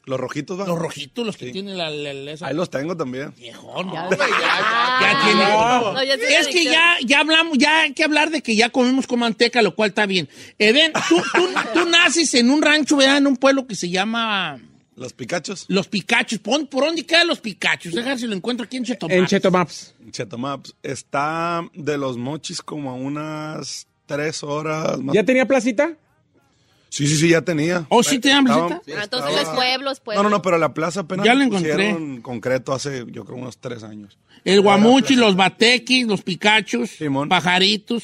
[0.05, 0.67] Los rojitos, va.
[0.67, 3.33] Los rojitos, los que tienen la, la- la- esa- Ahí los tengo también.
[3.37, 5.13] Viejón, Ya, hombre, ya, ya, ya.
[5.13, 8.41] ya tiene- No, ya tiene es que ya, ya hablamos, ya hay que hablar de
[8.43, 10.29] que ya comemos con manteca, lo cual está bien.
[10.59, 13.17] Eden, tú, tú, tú naces en un rancho, ¿verdad?
[13.17, 14.59] En un pueblo que se llama
[14.95, 15.65] Los picachos.
[15.69, 16.39] Los Picachos.
[16.39, 17.93] Pon- ¿Por dónde quedan los Picachos?
[17.93, 19.17] Déjame si lo encuentro aquí en Chetumal.
[19.17, 19.93] En Cheto Maps.
[20.11, 20.73] Cheto Maps.
[20.83, 24.97] Está de los mochis como a unas tres horas.
[24.99, 25.13] Más.
[25.15, 25.97] ¿Ya tenía placita?
[26.95, 27.85] Sí, sí, sí, ya tenía.
[27.89, 28.99] ¿Oh, sí tenía Estaba- placita?
[28.99, 30.15] Ah, entonces estaba- los pueblos, pues.
[30.17, 31.73] No, no, no, pero la plaza apenas Ya la encontré.
[31.73, 34.17] pusieron concreto hace, yo creo, unos tres años.
[34.45, 37.27] El Guamuchi, los Batequis, los Picachos, Simón.
[37.27, 38.03] Pajaritos.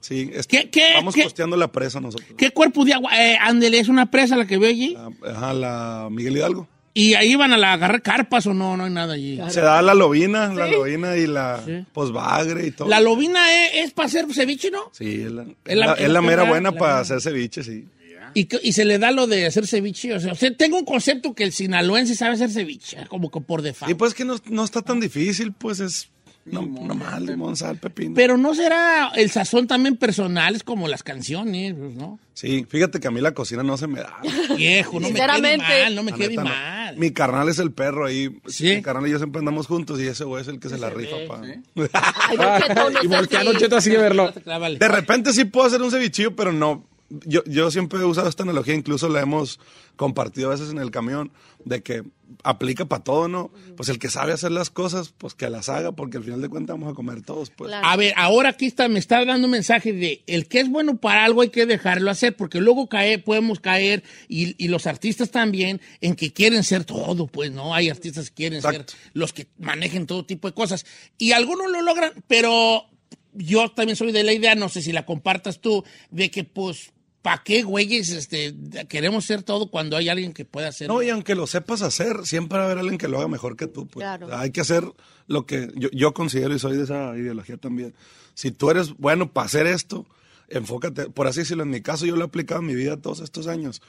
[0.00, 1.24] Sí, es- ¿Qué- qué- vamos qué?
[1.24, 2.30] costeando la presa nosotros.
[2.38, 3.10] ¿Qué cuerpo de agua?
[3.20, 4.94] Eh, ándele, es una presa la que veo allí.
[4.94, 6.66] La- Ajá, la Miguel Hidalgo.
[6.94, 8.76] ¿Y ahí van a la agarrar carpas o no?
[8.76, 9.38] No hay nada allí.
[9.50, 11.60] Se da la lobina, la lobina y la
[11.92, 12.88] pues bagre y todo.
[12.88, 14.90] La lobina es, es para hacer ceviche, ¿no?
[14.92, 17.20] Sí, es la, Es la- la- es la es mera la- buena la para hacer
[17.20, 17.84] ceviche, sí.
[18.34, 20.14] Y, que- y se le da lo de hacer ceviche.
[20.14, 23.40] O sea, o sea, tengo un concepto que el sinaloense sabe hacer ceviche, como que
[23.40, 23.90] por default.
[23.90, 26.08] Y pues que no, no está tan difícil, pues es
[26.46, 28.14] no, nomás limón, sal, pepino.
[28.14, 32.18] Pero no será el sazón también personal, es como las canciones, pues, ¿no?
[32.32, 34.16] Sí, fíjate que a mí la cocina no se me da.
[34.56, 35.64] Viejo, no me quede Sinceramente.
[35.84, 36.48] mal, no me quede neta, no.
[36.48, 36.96] mal.
[36.96, 38.30] Mi carnal es el perro ahí.
[38.48, 38.76] Sí.
[38.76, 40.88] Mi carnal y yo siempre andamos juntos y ese güey es el que se, la
[40.88, 41.16] rifa.
[41.28, 41.42] pa.
[41.92, 43.60] Ay, Don Cheto, no y volteando así.
[43.60, 44.32] Cheto así de verlo.
[44.32, 46.86] De repente sí puedo hacer un cevichillo, pero no.
[47.26, 49.58] Yo, yo siempre he usado esta analogía, incluso la hemos
[49.96, 51.32] compartido a veces en el camión,
[51.64, 52.04] de que
[52.44, 53.50] aplica para todo, ¿no?
[53.76, 56.48] Pues el que sabe hacer las cosas, pues que las haga, porque al final de
[56.48, 57.68] cuentas vamos a comer todos, pues.
[57.68, 57.86] Claro.
[57.86, 60.96] A ver, ahora aquí está, me está dando un mensaje de el que es bueno
[60.96, 65.30] para algo hay que dejarlo hacer, porque luego cae, podemos caer, y, y los artistas
[65.30, 67.74] también, en que quieren ser todo, pues, ¿no?
[67.74, 68.92] Hay artistas que quieren Exacto.
[68.92, 70.86] ser los que manejen todo tipo de cosas.
[71.18, 72.86] Y algunos lo logran, pero
[73.32, 76.92] yo también soy de la idea, no sé si la compartas tú, de que, pues,
[77.22, 78.54] ¿para qué, güeyes, este,
[78.88, 80.88] queremos ser todo cuando hay alguien que pueda hacer?
[80.88, 83.56] No, y aunque lo sepas hacer, siempre va a haber alguien que lo haga mejor
[83.56, 83.86] que tú.
[83.86, 84.02] Pues.
[84.04, 84.28] Claro.
[84.36, 84.84] Hay que hacer
[85.26, 87.94] lo que yo, yo considero y soy de esa ideología también.
[88.34, 90.06] Si tú eres bueno para hacer esto,
[90.48, 93.20] enfócate, por así decirlo, en mi caso yo lo he aplicado en mi vida todos
[93.20, 93.82] estos años.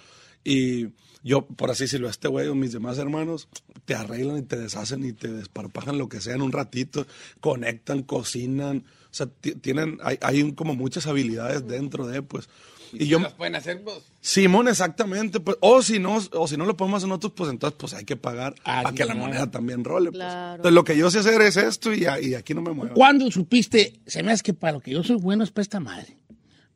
[0.43, 0.87] Y
[1.23, 3.47] yo, por así decirlo, este güey o mis demás hermanos
[3.85, 7.05] te arreglan y te deshacen y te desparpajan lo que sea en un ratito,
[7.39, 12.49] conectan, cocinan, o sea, ti- tienen, hay, hay un- como muchas habilidades dentro de, pues.
[12.93, 13.97] Y yo, Las pueden hacer, pues.
[14.19, 15.39] Simón, exactamente.
[15.39, 18.05] Pues, o si no, o si no lo podemos hacer nosotros, pues entonces pues hay
[18.05, 20.11] que pagar Ah, para que la moneda también role.
[20.11, 20.23] pues.
[20.23, 22.93] Entonces lo que yo sé hacer es esto y, y aquí no me muevo.
[22.93, 23.99] ¿Cuándo supiste?
[24.05, 26.17] Se me hace que para lo que yo soy bueno es para esta madre,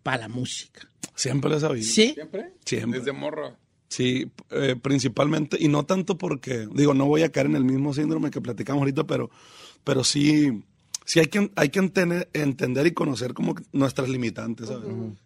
[0.03, 0.87] para la música.
[1.15, 1.85] Siempre lo he sabido.
[1.85, 2.13] ¿Sí?
[2.13, 2.53] ¿Siempre?
[2.65, 2.99] Siempre.
[2.99, 3.55] Desde morro.
[3.87, 7.93] Sí, eh, principalmente, y no tanto porque, digo, no voy a caer en el mismo
[7.93, 9.29] síndrome que platicamos ahorita, pero,
[9.83, 10.63] pero sí,
[11.05, 14.85] sí hay que, hay que entender, entender y conocer como nuestras limitantes, ¿sabes?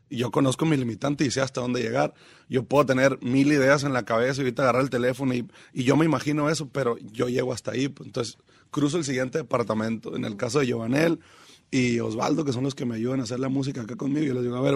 [0.10, 2.14] Y yo conozco mis limitantes y sé hasta dónde llegar.
[2.50, 5.84] Yo puedo tener mil ideas en la cabeza y ahorita agarrar el teléfono y, y
[5.84, 7.88] yo me imagino eso, pero yo llego hasta ahí.
[7.88, 8.38] pues, entonces,
[8.72, 10.16] cruzo el siguiente departamento.
[10.16, 11.20] En el caso de Giovanel
[11.72, 14.34] y Osvaldo, que son los que me ayudan a hacer la música acá conmigo, yo
[14.34, 14.76] les digo, a ver,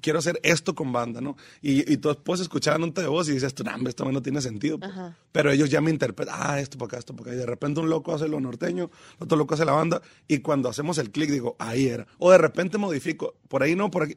[0.00, 1.36] quiero hacer esto con banda, ¿no?
[1.62, 4.40] Y, y tú puedes escuchar un de voz y dices, no, hombre, esto no tiene
[4.40, 4.78] sentido.
[4.80, 4.92] pues".
[5.32, 7.36] Pero ellos ya me interpretan, ah, esto para acá, esto para acá.
[7.36, 10.02] Y de repente un loco hace lo norteño, otro loco hace la banda.
[10.26, 12.06] Y cuando hacemos el clic, digo, ahí era.
[12.18, 14.16] O de repente modifico, por ahí no, por aquí.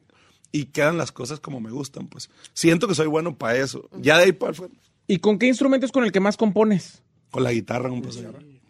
[0.52, 2.28] Y quedan las cosas como me gustan, pues.
[2.54, 3.88] Siento que soy bueno para eso.
[4.00, 4.74] Ya de ahí para afuera,
[5.06, 7.02] ¿Y con qué instrumento es con el que más compones?
[7.30, 8.20] con la guitarra, un pues,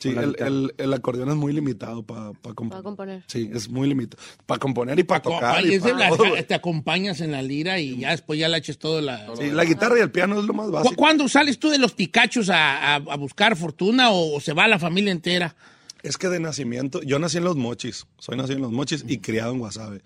[0.00, 2.70] Sí, la el, el- el acordeón es muy limitado para componer.
[2.70, 3.24] Para componer.
[3.26, 4.20] Sí, es muy limitado.
[4.46, 5.64] Para componer y para tocar.
[5.64, 9.00] y pa' la- te acompañas en la lira y ya después ya le eches todo
[9.02, 9.26] la...
[9.36, 10.94] Sí, la guitarra y el piano es lo más ¿Cu- básico.
[10.96, 14.66] ¿Cuándo sales tú de los picachos a, a- a buscar fortuna o, o se va
[14.66, 15.54] la familia entera?
[16.02, 19.18] Es que de nacimiento, yo nací en Los Mochis, soy nacido en Los Mochis y
[19.18, 20.00] criado en Guasave.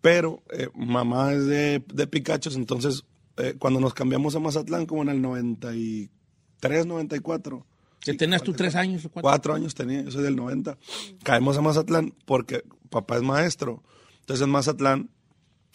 [0.00, 3.02] Pero eh, mamá es de, de Picachos, entonces
[3.38, 7.66] eh, cuando nos cambiamos a Mazatlán, como en el 93, 94,
[8.00, 9.22] Que tenías tú tres años o cuatro.
[9.30, 10.78] cuatro años tenía, yo soy del 90,
[11.24, 13.82] caemos a Mazatlán porque papá es maestro.
[14.20, 15.10] Entonces en Mazatlán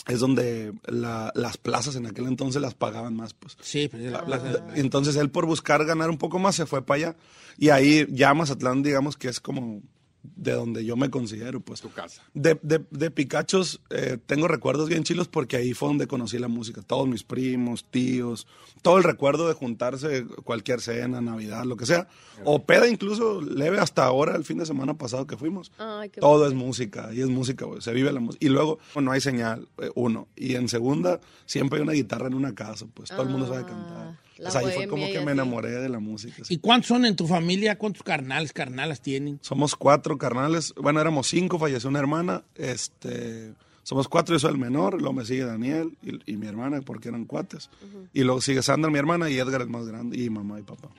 [0.08, 3.58] es donde la- las plazas en aquel entonces las pagaban más, pues.
[3.62, 6.86] Sí, pues, la La- plaza- entonces él por buscar ganar un poco más se fue
[6.86, 7.16] para allá
[7.58, 9.82] y ahí ya Mazatlán digamos que es como
[10.24, 11.82] de donde yo me considero, pues.
[11.82, 12.22] Tu casa.
[12.34, 16.48] De, de, de Picachos eh, tengo recuerdos bien chilos porque ahí fue donde conocí la
[16.48, 16.82] música.
[16.82, 18.48] Todos mis primos, tíos,
[18.82, 22.08] todo el recuerdo de juntarse, cualquier cena, Navidad, lo que sea.
[22.44, 25.72] O peda incluso leve hasta ahora, el fin de semana pasado que fuimos.
[25.78, 27.82] Ay, qué Todo es música, y es música, güey.
[27.82, 28.46] Se vive la música.
[28.46, 30.28] Y luego no hay señal, eh, uno.
[30.36, 33.66] Y en segunda, siempre hay una guitarra en una casa, pues todo el mundo sabe
[33.66, 34.18] cantar.
[34.42, 36.44] La Pues ahí fue como que me enamoré de la música.
[36.44, 36.56] sí.
[36.56, 37.78] ¿Y cuántos son en tu familia?
[37.78, 39.40] ¿Cuántos carnales, carnalas tienen?
[39.42, 40.74] Somos cuatro carnales.
[40.76, 42.44] Bueno, éramos cinco, falleció una hermana.
[42.56, 45.00] Este, somos cuatro, yo soy el menor.
[45.00, 47.70] Luego me sigue Daniel y, y mi hermana, porque eran cuates.
[48.14, 50.90] Y luego sigue Sandra, mi hermana, y Edgar, el más grande, y mamá y papá.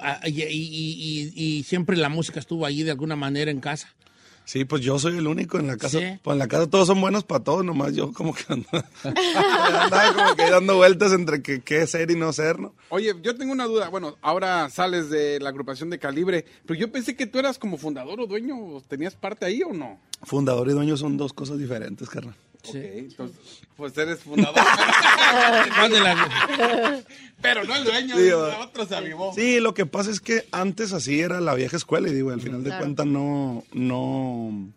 [0.00, 3.60] Ah, y, y- y- y- y siempre la música estuvo allí de alguna manera en
[3.60, 3.94] casa.
[4.48, 5.98] Sí, pues yo soy el único en la casa.
[5.98, 6.06] Sí.
[6.22, 10.36] Pues en la casa todos son buenos para todos, nomás yo como que andaba como
[10.36, 12.72] que dando vueltas entre que qué ser y no ser, ¿no?
[12.88, 13.90] Oye, yo tengo una duda.
[13.90, 17.76] Bueno, ahora sales de la agrupación de Calibre, pero yo pensé que tú eras como
[17.76, 18.80] fundador o dueño.
[18.88, 20.00] ¿Tenías parte ahí o no?
[20.22, 22.34] Fundador y dueño son dos cosas diferentes, carnal.
[22.66, 24.56] Ok, entonces, pues eres fundador.
[27.40, 29.32] Pero no el dueño, Sí, el otro se avivó.
[29.32, 32.40] Sí, lo que pasa es que antes así era la vieja escuela y digo, al
[32.40, 34.72] final de cuentas no, no,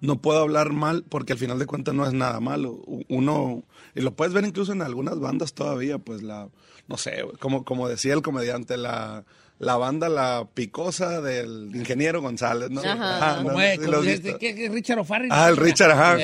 [0.00, 2.82] no puedo hablar mal porque al final de cuentas no es nada malo.
[3.08, 3.62] Uno,
[3.94, 6.48] y lo puedes ver incluso en algunas bandas todavía, pues la,
[6.88, 9.24] no sé, como, como decía el comediante, la,
[9.58, 12.80] la banda La Picosa del ingeniero González, ¿no?
[12.82, 13.40] Ajá.
[14.12, 14.20] es.
[14.38, 15.30] ¿qué- qué- Richard O'Farrill.
[15.32, 16.18] Ah, el Richard, ajá.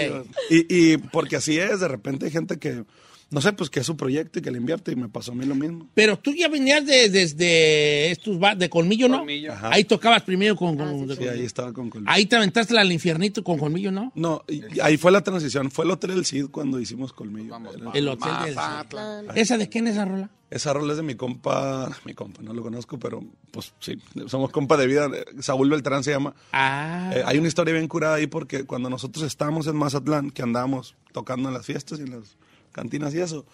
[0.51, 2.85] Y, y porque así es, de repente hay gente que,
[3.33, 5.35] no sé, pues que es su proyecto y que le invierte y me pasó a
[5.35, 5.89] mí lo mismo.
[5.95, 9.19] Pero tú ya venías de, desde estos de Colmillo, ¿no?
[9.19, 9.53] Colmillo.
[9.53, 9.71] Ajá.
[9.73, 11.33] Ahí tocabas primero con, con- Ah, sí, de Sí, Colmillo.
[11.41, 12.13] ahí estaba con Colmillo.
[12.13, 14.13] Ahí te aventaste al infiernito con Colmillo, ¿no?
[14.15, 15.71] No, y- y ahí fue la transición.
[15.71, 17.51] Fue el Hotel del Cid cuando hicimos Colmillo.
[17.51, 17.99] Vamos, Era- vamos.
[17.99, 19.27] El hotel del Mazatlán.
[19.35, 20.31] ¿Esa de quién es esa rola?
[20.51, 24.51] Esa rola es de mi compa, mi compa, no lo conozco, pero pues sí, somos
[24.51, 25.09] compa de vida.
[25.41, 26.35] Saúl Beltrán se llama.
[26.53, 27.11] Ah.
[27.15, 30.95] Eh, hay una historia bien curada ahí porque cuando nosotros estábamos en Mazatlán, que andábamos
[31.13, 32.37] tocando en las fiestas y en las
[32.73, 33.45] cantinas y eso,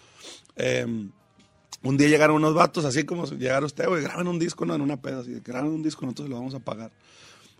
[0.55, 0.85] eh,
[1.83, 4.75] un día llegaron unos vatos, así como si llegara usted, güey, graben un disco, no,
[4.75, 6.91] en una peda, así, graben un disco, nosotros lo vamos a pagar.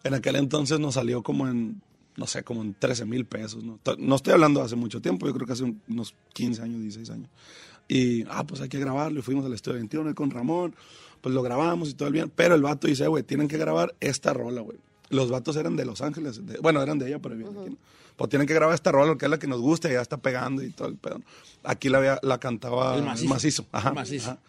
[0.04, 1.82] En aquel entonces nos salió como en,
[2.18, 3.80] no sé, como en 13 mil pesos, ¿no?
[3.98, 6.82] No estoy hablando de hace mucho tiempo, yo creo que hace un- unos 15 años,
[6.82, 7.30] 16 años.
[7.88, 10.76] Y, ah, pues hay que grabarlo, y fuimos al estudio 21 ahí con Ramón,
[11.22, 13.96] pues lo grabamos y todo el bien, pero el vato dice, güey, tienen que grabar
[14.00, 14.78] esta rola, güey.
[15.10, 17.78] Los vatos eran de Los Ángeles, de- bueno, eran de ella, pero aquí, ¿no?
[18.20, 20.18] Pues tienen que grabar esta rola, que es la que nos gusta, y ya está
[20.18, 21.20] pegando y todo el pedo.
[21.64, 23.30] Aquí la, había- la cantaba El el macizo.
[23.30, 23.66] macizo.
[23.72, 24.30] Ajá, El macizo.
[24.32, 24.40] ajá.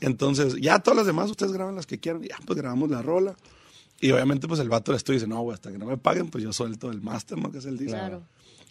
[0.00, 3.34] Entonces, ya todas las demás ustedes graban las que quieran, ya pues grabamos la rola.
[4.00, 6.28] Y obviamente pues el vato le estoy dice, no, güey, hasta que no me paguen,
[6.28, 7.50] pues yo suelto el máster, ¿no?
[7.50, 7.96] Que es el disco.
[7.96, 8.22] Claro.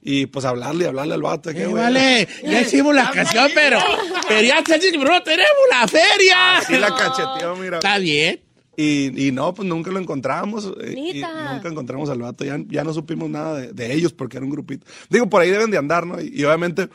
[0.03, 1.51] Y pues hablarle y hablarle al vato.
[1.51, 3.79] que, Eh, güey, vale, ya hicimos la canción, pero,
[4.27, 6.57] pero ya tenemos la feria.
[6.57, 7.77] Así la cacheteó, mira.
[7.77, 8.39] Está bien.
[8.77, 10.73] Y, y no, pues nunca lo encontramos.
[10.81, 12.43] eh, y nunca encontramos al vato.
[12.43, 14.85] Ya, ya no supimos nada de, de ellos porque era un grupito.
[15.09, 16.19] Digo, por ahí deben de andar, ¿no?
[16.21, 16.89] Y, y obviamente,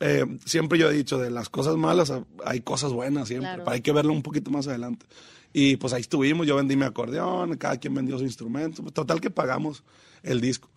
[0.00, 3.48] eh, siempre yo he dicho, de las cosas malas ah, hay cosas buenas siempre.
[3.48, 3.64] Claro.
[3.64, 5.06] Pero hay que verlo un poquito más adelante.
[5.52, 6.46] Y pues ahí estuvimos.
[6.46, 8.82] Yo vendí mi acordeón, cada quien vendió su instrumento.
[8.82, 9.84] Pues, total que pagamos
[10.22, 10.70] el disco.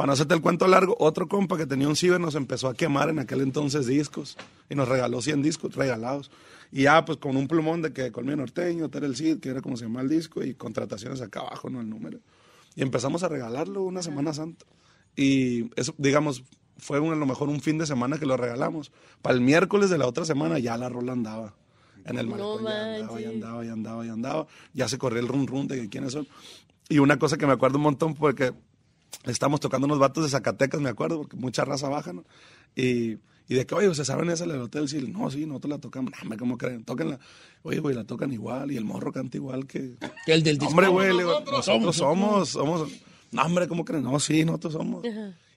[0.00, 2.74] Para no hacerte el cuento largo, otro compa que tenía un ciber nos empezó a
[2.74, 4.38] quemar en aquel entonces discos
[4.70, 6.30] y nos regaló 100 discos regalados.
[6.72, 9.60] Y ya, pues con un plumón de que Colmillo Norteño, Ter el Cid, que era
[9.60, 11.82] como se llama el disco, y contrataciones acá abajo, ¿no?
[11.82, 12.18] El número.
[12.76, 14.64] Y empezamos a regalarlo una Semana Santa.
[15.16, 16.44] Y eso, digamos,
[16.78, 18.92] fue un- a lo mejor un fin de semana que lo regalamos.
[19.20, 21.52] Para el miércoles de la otra semana ya la rola andaba.
[22.06, 23.34] En el malecón ya andaba, manches.
[23.34, 24.46] andaba, ya andaba, ya andaba.
[24.72, 26.26] Ya se corrió el run run de que quiénes son.
[26.88, 28.54] Y una cosa que me acuerdo un montón porque
[29.24, 32.24] estamos tocando unos vatos de Zacatecas, me acuerdo, porque mucha raza baja, ¿no?
[32.76, 33.18] Y,
[33.48, 34.88] y de que, oye, ¿se saben esa del hotel?
[34.88, 36.12] Sí, no, sí, nosotros la tocamos.
[36.24, 36.84] No, ¿cómo creen?
[36.84, 37.18] Tóquenla.
[37.62, 39.96] Oye, güey, la tocan igual y el morro canta igual que...
[40.24, 40.70] Que el del disco.
[40.70, 42.48] Hombre, güey, Nosotros nosotros somos.
[42.50, 42.88] somos.
[43.32, 44.04] No, hombre, ¿cómo creen?
[44.04, 45.04] No, sí, nosotros somos.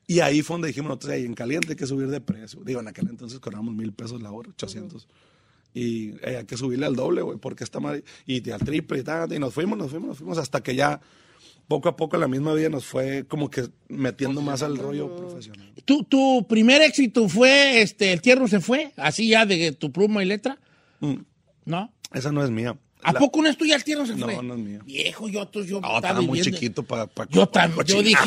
[0.07, 2.61] Y ahí fue donde dijimos nosotros, ahí en caliente hay que subir de precio.
[2.63, 5.07] Digo, en aquel entonces cobramos mil pesos la hora, 800.
[5.75, 8.03] Y eh, hay que subirle al doble, güey, porque está mal.
[8.25, 9.31] Y al triple y tal.
[9.31, 10.99] Y nos fuimos, nos fuimos, nos fuimos hasta que ya
[11.67, 15.73] poco a poco la misma vida nos fue como que metiendo más al rollo profesional.
[15.85, 18.91] ¿Tu, tu primer éxito fue este El tierno se fue?
[18.97, 20.59] Así ya de tu pluma y letra.
[20.99, 21.15] Mm,
[21.65, 21.91] ¿No?
[22.13, 22.77] esa no es mía.
[23.03, 24.41] ¿A La- poco no es tuya el tierno se No, fue?
[24.43, 24.79] no es mía.
[24.85, 27.09] Viejo, yo, tú, yo No, estaba estaba muy viviendo- chiquito para...
[27.29, 28.21] Yo también, yo dije.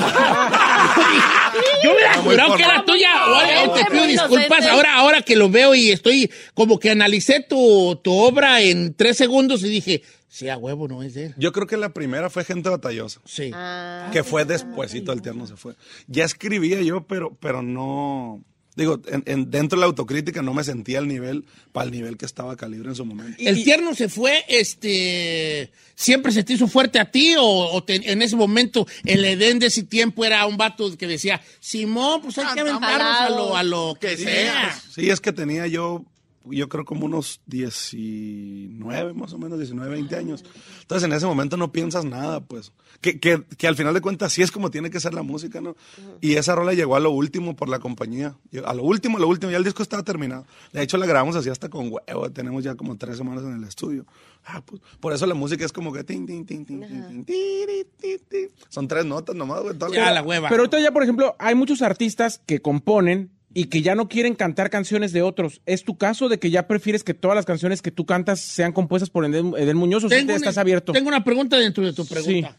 [1.83, 3.09] yo hubiera jurado que era tuya.
[3.27, 4.67] Oye, te pido disculpas.
[4.67, 9.17] Ahora, ahora que lo veo y estoy como que analicé tu, tu obra en tres
[9.17, 11.35] segundos y dije, sí, a huevo, no es de él.
[11.39, 13.21] Yo creo que la primera fue Gente Batallosa.
[13.25, 13.51] Sí.
[13.55, 14.11] Ah.
[14.13, 15.75] que fue despuésito el tierno se fue.
[16.07, 18.43] Ya escribía yo, pero, pero no,
[18.77, 22.17] digo, en, en- dentro de la autocrítica no me sentía al nivel, para el nivel
[22.17, 23.37] que estaba Calibre en su momento.
[23.39, 28.11] ¿El tierno se fue, este, siempre se te hizo fuerte a ti o, o te-
[28.13, 32.39] en ese momento el Edén de ese tiempo era un vato que decía, Simón, pues
[32.39, 34.79] hay que aventarnos a lo, a lo que sea?
[34.95, 36.05] Sí, es que tenía yo,
[36.51, 40.45] yo creo como unos 19, más o menos, 19, 20 años.
[40.81, 42.73] Entonces en ese momento no piensas nada, pues.
[43.01, 45.61] Que, que, que al final de cuentas sí es como tiene que ser la música,
[45.61, 45.77] ¿no?
[46.21, 48.37] Y esa rola llegó a lo último por la compañía.
[48.65, 50.47] A lo último, a lo último, ya el disco estaba terminado.
[50.73, 53.65] De hecho la grabamos así hasta con huevo, tenemos ya como tres semanas en el
[53.65, 54.07] estudio.
[54.45, 56.05] Ah, pues, por eso la música es como que...
[56.05, 58.49] tin, tin, tin, tin, tin, tin, tiri, ti, ti.
[58.69, 59.75] Son tres notas nomás, güey.
[59.93, 60.49] Ya, la hueva.
[60.49, 64.35] Pero ahorita ya, por ejemplo, hay muchos artistas que componen y que ya no quieren
[64.35, 65.63] cantar canciones de otros.
[65.65, 68.73] ¿Es tu caso de que ya prefieres que todas las canciones que tú cantas sean
[68.73, 70.93] compuestas por Edén Muñoz o si te una- estás abierto?
[70.93, 72.55] Tengo una pregunta dentro de tu pregunta.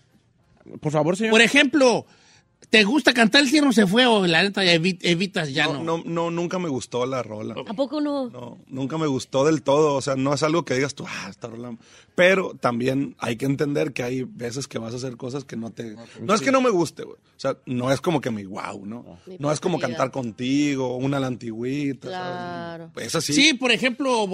[0.82, 1.32] Por favor, señor.
[1.34, 2.08] Por ejemplo,
[2.72, 5.84] ¿te gusta cantar El tierno se fue o la neta evi- evitas ya no?
[5.84, 7.54] No, no, nunca me gustó la rola.
[7.68, 8.32] ¿A poco no?
[8.32, 9.93] No, nunca me gustó del todo.
[9.93, 11.78] O sea, no es algo que digas tú, ah, esta rola.
[12.18, 15.70] Pero también hay que entender que hay veces que vas a hacer cosas que no
[15.70, 15.95] te.
[16.20, 17.15] No es que no me guste, güey.
[17.15, 19.20] O sea, no es como que mi wow, ¿no?
[19.28, 22.07] Mi No es como cantar contigo, una a la antigüita.
[22.07, 22.89] Claro.
[22.95, 23.07] ¿sabes?
[23.09, 23.34] Esa sí.
[23.34, 24.28] Sí, por ejemplo,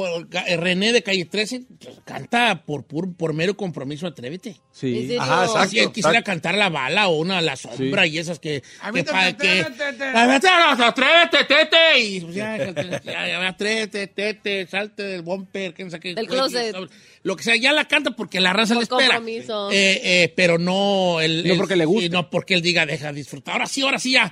[0.47, 4.51] eh, René de Calle 13 pues, canta por, pur- por mero compromiso, atrévete.
[4.51, 5.17] ¿En Sí.
[5.19, 5.69] Ajá, exacto.
[5.69, 6.31] Si él quisiera exacto.
[6.31, 8.61] cantar La Bala o una La Sombra y esas que...
[8.93, 10.47] que, pa- que Atrévete.
[10.47, 12.57] atrévete, tete, y pues, ya,
[13.03, 16.75] ya, atrévete, tete, salte del bumper, que no sé qué, Del closet.
[17.23, 19.15] Lo que sea, ya la canta porque la raza Por le espera.
[19.15, 19.71] compromiso.
[19.71, 21.21] Eh, eh, pero no...
[21.21, 22.09] El, No el- porque le guste.
[22.09, 23.53] no porque él diga, deja disfrutar.
[23.53, 24.29] Ahora sí, ahora sí, ya.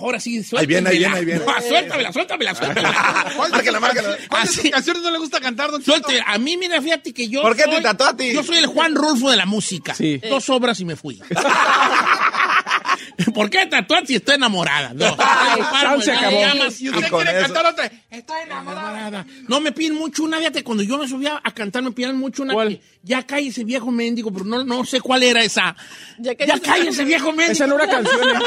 [0.00, 1.16] Ahora sí, Ahí viene, ahí viene, suéltamela.
[1.16, 1.40] ahí viene.
[1.46, 3.32] No, suéltamela, suéltamela, suéltamela.
[3.36, 4.08] ¿Cuál de Márcala, márcala.
[4.08, 4.70] canciones- ¿Cuál de sus Así.
[4.70, 5.82] canciones no le gusta cantar, don?
[5.82, 7.40] Suelte, a mí, mira, fíjate que yo.
[7.40, 8.32] ¿Por qué te soy- trató a ti?
[8.34, 9.94] Yo soy el Juan Rulfo de la música.
[9.94, 10.18] Sí.
[10.28, 11.18] Dos obras y me fui.
[13.34, 14.92] ¿Por qué tatuar si estoy enamorada?
[14.94, 15.16] No.
[15.18, 16.36] Ay, Páramo, se ya acabó.
[16.40, 16.80] me llamas.
[16.80, 17.90] Y usted Y con quiere eso- cantar otra.
[18.10, 18.90] Estoy enamorada.
[18.90, 19.26] Enamorada.
[19.48, 22.42] No me piden mucho una, fíjate, cuando yo me subía a cantar me pidieron mucho
[22.42, 22.80] una ¿Cuál?
[23.02, 25.74] ya cae ese viejo mendigo, pero no, no sé cuál era esa.
[26.18, 27.52] Ya Ya, ese viejo mendigo.
[27.52, 28.38] Esa no era canción, ¿eh?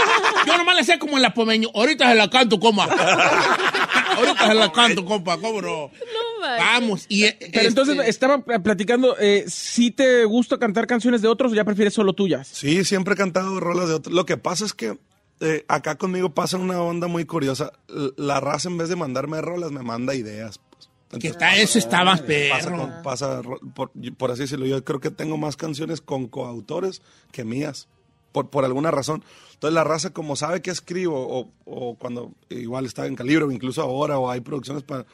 [0.47, 1.69] Yo nomás le sé como el apomeño.
[1.73, 2.87] Ahorita se la canto, compa.
[4.15, 5.69] Ahorita se la canto, compa, ¿cómo no?
[5.87, 5.89] No.
[6.41, 7.05] Vamos.
[7.09, 11.51] Y, eh, Pero entonces este, estaba platicando, eh, ¿sí te gusta cantar canciones de otros
[11.51, 12.47] o ya prefieres solo tuyas?
[12.47, 14.13] Sí, siempre he cantado rolas de otros.
[14.13, 14.97] Lo que pasa es que
[15.39, 17.71] eh, acá conmigo pasa una onda muy curiosa.
[18.17, 20.59] La raza, en vez de mandarme rolas, me manda ideas.
[20.69, 20.89] pues.
[21.21, 22.77] que está, eso está más pasa, perro.
[22.77, 23.41] con- pasa
[23.73, 24.65] por, por así decirlo.
[24.65, 27.01] Yo creo que tengo más canciones con coautores
[27.31, 27.87] que mías,
[28.31, 29.23] por, por alguna razón.
[29.63, 33.51] Entonces la raza, como sabe que escribo, o, o cuando igual está en calibre, o
[33.51, 35.05] incluso ahora, o hay producciones para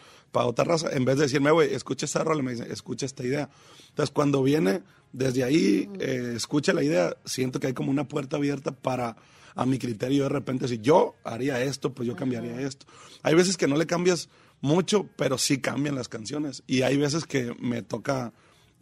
[0.47, 3.47] otra raza, en vez de decirme, güey, escucha esta rola, me dicen, escucha esta idea.
[3.89, 4.82] Entonces cuando viene
[5.14, 9.18] desde ahí, eh, escucha la idea, siento que hay como una puerta abierta para,
[9.54, 12.88] a mi criterio, de repente, si yo haría esto, pues yo cambiaría esto.
[13.22, 14.30] Hay veces que no le cambias
[14.62, 16.64] mucho, pero sí cambian las canciones.
[16.66, 18.34] Y hay veces que me toca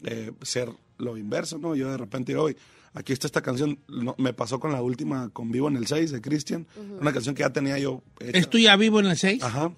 [0.05, 1.76] eh, ser lo inverso, ¿no?
[1.76, 2.55] Yo de repente "Oye,
[2.93, 6.11] aquí está esta canción, no, me pasó con la última, con Vivo en el 6
[6.11, 6.67] de Christian,
[6.99, 8.38] una canción que ya tenía yo hecha.
[8.38, 9.43] ¿Estoy ya vivo en el 6?
[9.43, 9.71] Ajá.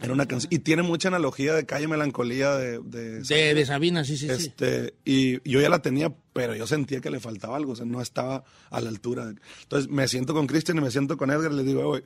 [0.00, 2.80] Era una canción, y tiene mucha analogía de Calle Melancolía de...
[2.80, 4.32] de De, de Sabina, sí, sí, sí.
[4.32, 7.86] este, y yo ya la tenía, pero yo sentía que le faltaba algo, o sea,
[7.86, 9.26] no estaba a la altura.
[9.26, 12.04] de- Entonces me siento con Christian y me siento con Edgar y les digo, "Oye,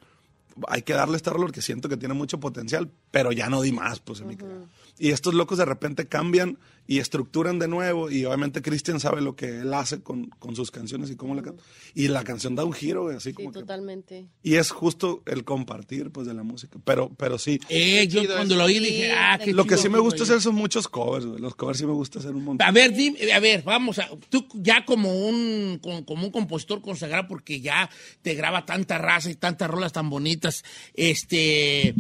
[0.68, 3.72] hay que darle este rol porque siento que tiene mucho potencial, pero ya no di
[3.72, 4.66] más, pues, en mi cara".
[4.98, 6.58] Y estos locos de repente cambian
[6.90, 10.70] y estructuran de nuevo y obviamente Christian sabe lo que él hace con, con sus
[10.70, 11.62] canciones y cómo la canta.
[11.94, 13.60] Y la canción da un giro, güey, así Sí, como que...
[13.60, 14.26] totalmente.
[14.42, 16.78] Y es justo el compartir, pues, de la música.
[16.86, 17.60] Pero, pero sí.
[17.68, 20.54] Eh, yo cuando lo oí dije, ah, qué Lo que sí me gusta hacer son
[20.54, 21.38] muchos covers, güey.
[21.42, 22.66] Los covers sí me gusta hacer un montón.
[22.66, 24.08] A ver, dime, a ver, vamos a.
[24.30, 27.90] Tú ya como un, con- como un compositor consagrado, porque ya
[28.22, 30.64] te graba tanta raza y tantas rolas tan bonitas.
[30.94, 31.94] Este.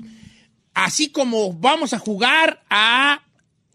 [0.72, 3.22] Así como vamos a jugar a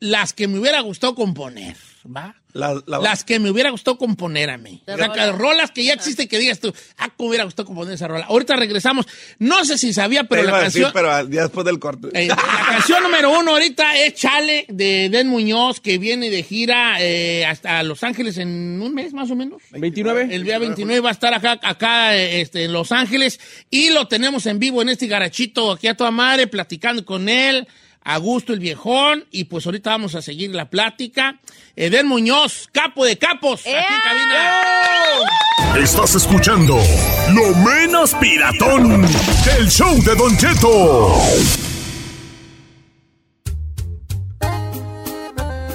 [0.03, 2.35] las que me hubiera gustado componer, ¿va?
[2.51, 4.83] La- la- Las que me hubiera gustado componer a mí.
[4.85, 5.13] O sea, rola.
[5.13, 8.25] que rolas que ya existen que digas tú, ah, cómo hubiera gustado componer esa rola.
[8.25, 9.07] Ahorita regresamos.
[9.39, 10.91] No sé si sabía, pero Te la a decir, canción.
[10.93, 12.09] pero día después del corte.
[12.13, 16.97] Eh, la canción número uno ahorita es Chale de Den Muñoz, que viene de gira
[16.99, 19.63] eh, hasta Los Ángeles en un mes más o menos.
[19.71, 20.27] 29.
[20.29, 23.39] El día 29 va a estar acá, acá este, en Los Ángeles
[23.71, 27.67] y lo tenemos en vivo en este garachito aquí a toda madre, platicando con él.
[28.05, 31.39] A gusto el viejón, y pues ahorita vamos a seguir la plática.
[31.75, 34.63] Eden Muñoz, capo de capos, aquí en cabina.
[35.83, 36.77] Estás escuchando
[37.33, 41.72] lo menos piratón del show de Don Cheto.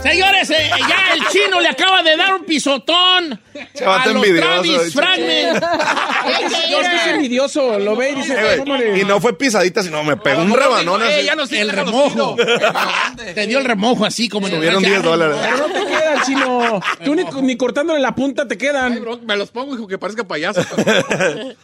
[0.03, 3.41] Señores, eh, ya el chino le acaba de dar un pisotón
[3.75, 4.95] Chavato a los Travis.
[4.95, 5.63] Fragment.
[6.71, 9.83] Yo es que es envidioso, lo ve y dice, Eh, güey, y no fue pisadita,
[9.83, 11.27] sino me pegó un No, rebanón no, eh, así.
[11.27, 12.37] ya no sé, el remojo.
[13.35, 15.37] Te dio el remojo así como en el Tuvieron 10 dólares.
[15.43, 16.81] Pero no te quedan, chino.
[17.05, 19.03] Tú ni, ni cortándole la punta te quedan.
[19.27, 20.63] Me los pongo, hijo, que parezca payaso.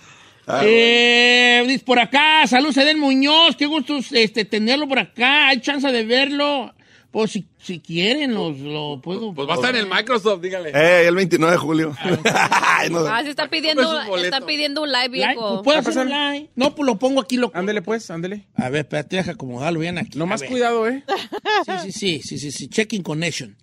[0.63, 5.91] Eh, dice por acá, salud, Edén Muñoz, qué gusto este, tenerlo por acá, hay chance
[5.91, 6.75] de verlo.
[7.15, 9.33] Pues si, si quieren, los, lo puedo.
[9.33, 10.71] Pues va a estar en el Microsoft, dígale.
[10.75, 11.97] Eh, el 29 de julio.
[12.25, 13.09] Ay, no sé.
[13.09, 15.63] Ah, se está pidiendo, está pidiendo un live, viejo.
[15.63, 16.31] pues, ¿Puedo ¿Va a hacer un pasar?
[16.33, 16.51] like?
[16.57, 17.37] No, pues lo pongo aquí.
[17.37, 17.53] Lo...
[17.55, 18.49] Ándele pues, ándele.
[18.57, 20.19] A ver, espérate, deja acomodarlo bien aquí.
[20.19, 21.05] No más cuidado, ¿eh?
[21.65, 23.57] Sí, sí, sí, sí, sí, sí, checking connection.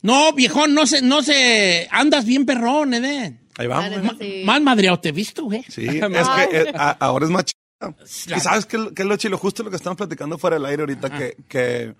[0.00, 3.38] No, viejón, no se, no se, andas bien perrón, Edén.
[3.58, 4.02] Ahí vamos.
[4.02, 4.42] Ma- sí.
[4.46, 5.62] Más madreado te he visto, güey.
[5.68, 7.94] Sí, es que eh, a- ahora es más chido.
[8.34, 10.84] Y sabes qué, qué es lo chilo, justo lo que estamos platicando fuera del aire
[10.84, 11.94] ahorita, que, que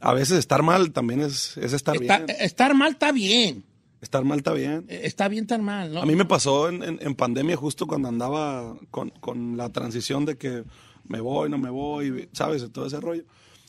[0.00, 2.36] a veces estar mal también es, es estar Está- bien.
[2.40, 3.64] estar mal está bien.
[4.00, 4.84] Estar mal está bien.
[4.88, 6.02] Eh, Está bien estar mal, ¿no?
[6.02, 10.26] A mí me pasó en, en- en pandemia justo cuando andaba con, con la transición
[10.26, 10.64] de que
[11.08, 12.70] me voy, no me voy, ¿sabes?
[12.72, 13.24] Todo ese rollo.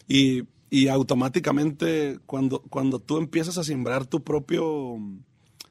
[0.07, 4.97] Y, y automáticamente cuando, cuando tú empiezas a sembrar tu propio,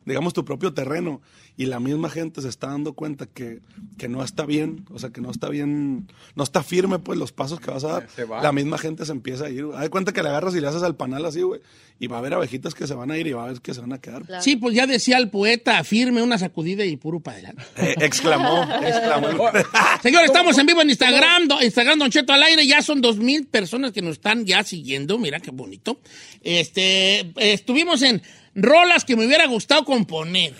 [0.06, 1.20] digamos, tu propio terreno
[1.58, 3.60] y la misma gente se está dando cuenta que,
[3.98, 7.32] que no está bien, o sea, que no está bien, no está firme, pues, los
[7.32, 8.42] pasos que vas a dar, va.
[8.42, 9.64] la misma gente se empieza a ir.
[9.74, 11.60] Haz de cuenta que le agarras y le haces al panal así, güey,
[11.98, 13.74] y va a haber abejitas que se van a ir y va a haber que
[13.74, 14.24] se van a quedar.
[14.24, 14.42] Claro.
[14.42, 17.62] Sí, pues ya decía el poeta, firme una sacudida y puro para adelante.
[17.76, 19.28] Eh, exclamó, exclamó.
[20.02, 23.16] Señor, estamos en vivo en Instagram, do- Instagram Don Cheto al aire, ya son dos
[23.16, 26.00] mil personas que nos están ya siguiendo, mira qué bonito.
[26.42, 28.22] Este, estuvimos en
[28.56, 30.54] rolas que me hubiera gustado componer.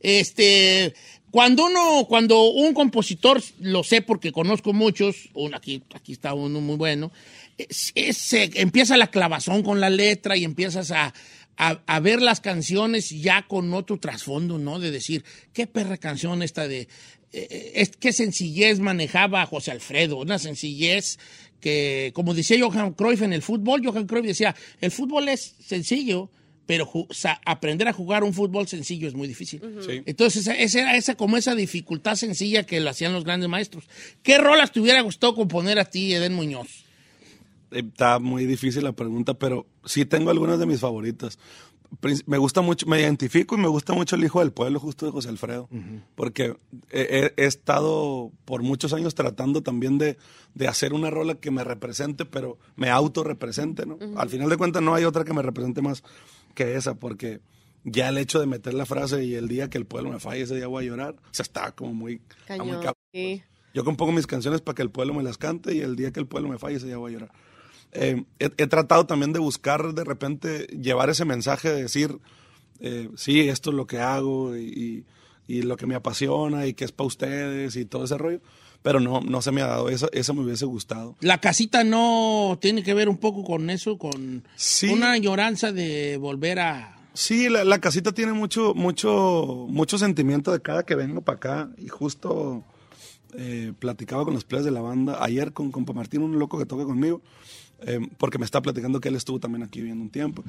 [0.00, 0.94] Este,
[1.30, 6.60] cuando uno, cuando un compositor, lo sé porque conozco muchos, un, aquí, aquí está uno
[6.60, 7.10] muy bueno,
[7.58, 11.12] es- es, empieza la clavazón con la letra y empiezas a,
[11.56, 14.78] a- ver las canciones ya con otro trasfondo, ¿no?
[14.78, 16.86] De decir, qué perra canción esta de...
[17.32, 21.18] eh, es, qué sencillez manejaba José Alfredo, una sencillez
[21.60, 26.28] que, como decía Johan Cruyff en el fútbol, Johan Cruyff decía, el fútbol es sencillo,
[26.66, 29.60] pero ju- sa- aprender a jugar un fútbol sencillo es muy difícil.
[29.86, 30.02] Sí.
[30.06, 33.84] Entonces, esa, esa era esa, como esa dificultad sencilla que lo hacían los grandes maestros.
[34.22, 36.84] ¿Qué rolas te hubiera gustado componer a ti, Eden Muñoz?
[37.70, 41.38] Está muy difícil la pregunta, pero sí tengo algunas de mis favoritas.
[42.26, 45.12] Me gusta mucho, me identifico y me gusta mucho el hijo del pueblo, justo de
[45.12, 45.68] José Alfredo,
[46.16, 46.56] porque
[46.90, 50.16] he, he- estado por muchos años tratando también de,
[50.54, 53.98] de hacer una rola que me represente, pero me autorrepresente, ¿no?
[54.16, 56.02] Al final de cuentas no hay otra que me represente más
[56.54, 57.40] que esa, porque
[57.84, 60.42] ya el hecho de meter la frase y el día que el pueblo me falle,
[60.42, 62.68] ese día voy a llorar, o sea, está como muy, muy Cañón.
[62.76, 62.94] cabrón.
[63.12, 63.42] Sí.
[63.74, 66.20] Yo compongo mis canciones para que el pueblo me las cante y el día que
[66.20, 67.32] el pueblo me falle, ese día voy a llorar.
[67.92, 72.18] Eh, he, he tratado también de buscar de repente llevar ese mensaje de decir,
[72.80, 75.04] eh, sí, esto es lo que hago y, y-
[75.46, 78.40] y lo que me apasiona y que es para ustedes y todo ese rollo,
[78.84, 81.16] pero no, no se me ha dado, eso, eso me hubiese gustado.
[81.20, 84.88] La casita no tiene que ver un poco con eso, con Sí.
[84.90, 86.94] una lloranza de volver a...
[87.14, 91.70] Sí, la, la casita tiene mucho, mucho, mucho sentimiento de cada que vengo para acá
[91.78, 92.62] y justo
[93.38, 96.66] eh, platicaba con los players de la banda ayer con compa Martín, un loco que
[96.66, 97.22] toca conmigo,
[97.86, 100.44] eh, porque me está platicando que él estuvo también aquí viviendo un tiempo.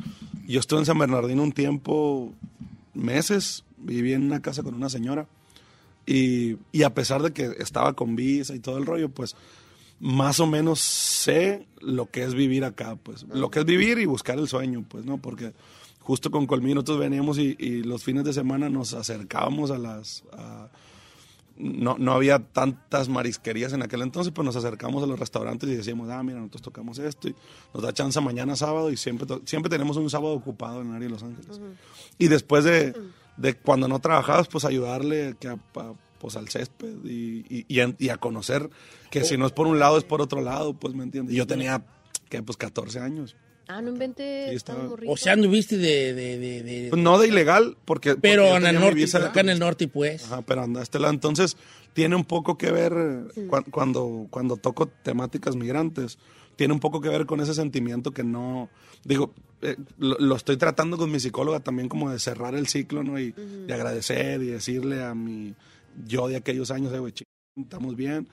[0.46, 2.34] Yo estuve en San Bernardino un tiempo,
[2.94, 5.26] meses, viví en una casa con una señora
[6.06, 9.36] y, y a pesar de que estaba con visa y todo el rollo, pues
[10.00, 14.06] más o menos sé lo que es vivir acá, pues lo que es vivir y
[14.06, 15.18] buscar el sueño, pues, ¿no?
[15.18, 15.54] Porque
[16.02, 20.24] justo con Colmín nosotros veníamos y, y los fines de semana nos acercábamos a las...
[20.34, 20.70] a-
[21.58, 25.76] no, no había tantas marisquerías en aquel entonces, pues nos acercamos a los restaurantes y
[25.76, 27.36] decíamos, ah, mira, nosotros tocamos esto y
[27.74, 31.08] nos da chance mañana sábado y siempre, siempre tenemos un sábado ocupado en el área
[31.08, 31.62] de Los Ángeles.
[32.20, 32.94] Y después de,
[33.38, 37.80] de cuando no trabajabas, pues ayudarle que a- pa- pues al césped y, y- y
[37.82, 38.70] a, y a conocer
[39.12, 41.34] que si no es por un lado es por otro lado, pues me entiendes.
[41.34, 41.84] Y yo tenía,
[42.30, 43.36] que pues 14 años.
[43.68, 44.50] Ah, no inventes.
[44.52, 44.90] Sí, estaba-.
[45.08, 46.14] O sea, anduviste de...
[46.14, 48.16] de, de, de- Pues no de ilegal, porque...
[48.16, 50.24] pero porque en el norte, acá en el norte, pues.
[50.26, 51.14] Ajá, pero anda a este lado.
[51.14, 51.58] Entonces,
[51.94, 56.18] tiene un poco que ver eh, cua- cuando, cuando toco temáticas migrantes.
[56.56, 58.70] Tiene un poco que ver con ese sentimiento que no.
[59.04, 63.04] Digo, eh, lo, lo estoy tratando con mi psicóloga también, como de cerrar el ciclo,
[63.04, 63.20] ¿no?
[63.20, 65.54] Y de agradecer y decirle a mi
[66.08, 67.14] yo de aquellos años, eh, güey,
[67.56, 68.28] estamos bien.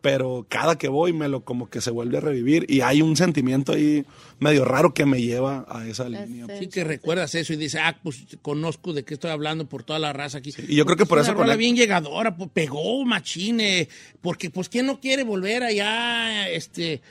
[0.00, 3.16] Pero cada que voy me lo como que se vuelve a revivir y hay un
[3.16, 4.06] sentimiento ahí
[4.38, 6.46] medio raro que me lleva a esa línea.
[6.58, 9.98] Sí que recuerdas eso y dices, ah, pues conozco de qué estoy hablando por toda
[9.98, 10.54] la raza aquí.
[10.66, 13.88] y yo creo que por Es eso una rola bien llegadora, pues, pegó machine,
[14.22, 17.02] porque pues quién no quiere volver allá, este,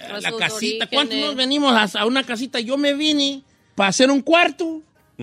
[0.00, 0.54] a la casita.
[0.56, 0.88] orígenes.
[0.92, 2.60] ¿Cuántos nos venimos a, a una casita?
[2.60, 3.42] Yo me vine
[3.74, 4.82] para hacer un cuarto.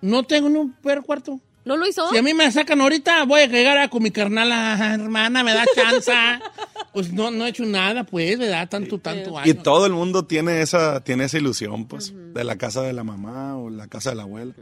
[0.00, 1.38] No tengo ni un perro cuarto.
[1.64, 2.08] ¿No lo hizo?
[2.10, 5.44] Si a mí me sacan ahorita, voy a llegar a con mi carnal, ah, hermana,
[5.44, 6.12] me da chance.
[6.92, 8.68] pues no, no he hecho nada, pues, ¿verdad?
[8.68, 9.62] Tanto, tanto Y años.
[9.62, 13.56] todo el mundo tiene esa, tiene esa ilusión, pues, de la casa de la mamá
[13.56, 14.54] o la casa de la abuela.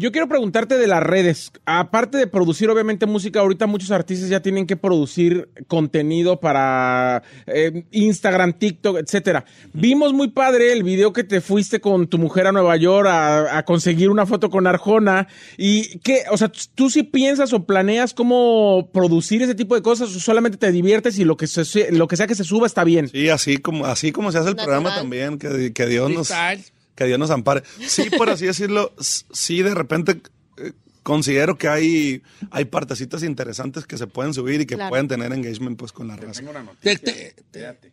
[0.00, 1.50] Yo quiero preguntarte de las redes.
[1.66, 7.82] Aparte de producir, obviamente, música, ahorita muchos artistas ya tienen que producir contenido para eh,
[7.90, 9.44] Instagram, TikTok, etcétera.
[9.72, 13.58] Vimos muy padre el video que te fuiste con tu mujer a Nueva York a,
[13.58, 15.26] a conseguir una foto con Arjona.
[15.56, 20.14] Y qué, o sea, tú sí piensas o planeas cómo producir ese tipo de cosas
[20.14, 22.84] o solamente te diviertes y lo que, se- lo que sea que se suba está
[22.84, 23.08] bien.
[23.08, 26.64] Sí, así como, así como se hace el programa también, que, que Dios nos, Freestyle.
[26.98, 27.62] Que Dios nos ampare.
[27.86, 30.20] Sí, por así decirlo, sí de repente
[30.56, 30.72] eh,
[31.04, 34.90] considero que hay, hay partecitas interesantes que se pueden subir y que Claro.
[34.90, 36.40] pueden tener engagement pues con la raza.
[36.40, 36.98] Tengo una noticia.
[36.98, 37.34] Te-.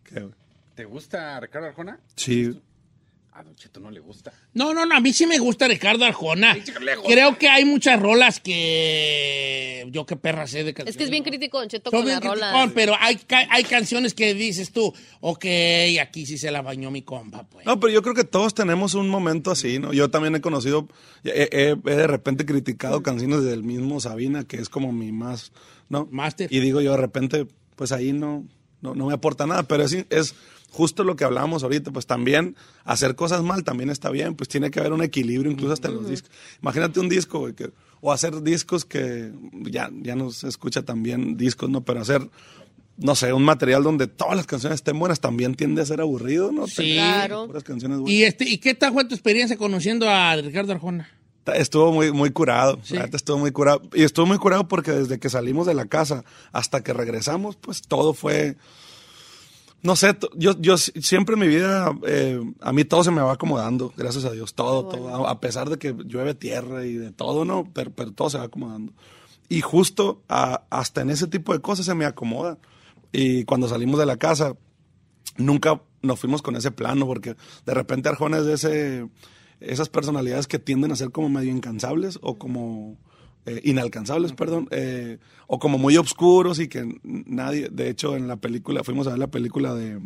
[0.03, 0.27] ¿Qué?
[0.73, 1.99] ¿Te gusta Ricardo Arjona?
[2.15, 2.59] Sí.
[3.37, 4.31] A Don Cheto no le gusta.
[4.53, 6.55] No, no, no, a mí sí me gusta Ricardo Arjona.
[7.05, 10.91] Creo que hay muchas rolas que yo qué perra sé de canciones.
[10.91, 12.47] Es que es bien crítico, Don Cheto, Soy con bien la rola.
[12.51, 13.19] criticón, pero hay,
[13.49, 15.45] hay canciones que dices tú, ok,
[16.01, 17.65] aquí sí se la bañó mi compa, pues.
[17.65, 19.93] No, pero yo creo que todos tenemos un momento así, ¿no?
[19.93, 20.87] Yo también he conocido,
[21.23, 25.51] he, he- he de repente criticado canciones del mismo Sabina, que es como mi más,
[25.89, 26.07] ¿no?
[26.11, 26.47] Master.
[26.53, 28.45] Y digo yo de repente, pues ahí no,
[28.81, 30.35] no, no me aporta nada, pero es, es
[30.75, 34.71] justo lo que hablábamos ahorita, pues también hacer cosas mal también está bien, pues tiene
[34.71, 36.29] que haber un equilibrio incluso hasta en los discos.
[36.61, 37.71] Imagínate un disco, güey, que,
[38.01, 39.31] o hacer discos que
[39.71, 41.85] ya, ya no se escucha tan bien discos, ¿no?
[41.85, 42.29] Pero hacer
[42.97, 46.51] no sé, un material donde todas las canciones estén buenas también tiende a ser aburrido,
[46.51, 46.67] ¿no?
[46.67, 46.93] Sí.
[46.93, 47.47] Claro.
[47.47, 48.13] Puras canciones buenas.
[48.13, 51.09] ¿Y, este, ¿Y qué tal fue tu experiencia conociendo a Ricardo Arjona?
[51.53, 52.79] Estuvo muy, muy curado.
[52.89, 53.81] neta estuvo muy curado.
[53.93, 57.81] Y estuvo muy curado porque desde que salimos de la casa hasta que regresamos, pues
[57.81, 58.57] todo fue.
[59.83, 63.21] No sé, yo, yo si- siempre en mi vida, eh, a mí todo se me
[63.21, 65.25] va acomodando, gracias a Dios, todo, todo.
[65.27, 67.69] A a pesar de que llueve tierra y de todo, ¿no?
[67.71, 68.93] Pero, pero todo se va acomodando.
[69.47, 72.57] Y justo a- hasta en ese tipo de cosas se me acomoda.
[73.11, 74.55] Y cuando salimos de la casa,
[75.37, 79.09] nunca nos fuimos con ese plano, porque de repente Arjona es de ese,
[79.59, 82.97] esas personalidades que tienden a ser como medio incansables o como
[83.45, 85.17] eh, inalcanzables, perdón, eh,
[85.47, 89.19] o como muy obscuros y que nadie, de hecho en la película, fuimos a ver
[89.19, 89.99] la película de,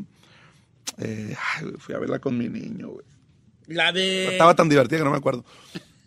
[0.98, 1.36] eh,
[1.78, 3.06] fui a verla con mi niño, güey.
[3.68, 4.28] La de...
[4.32, 5.46] Estaba tan divertida que no me acuerdo.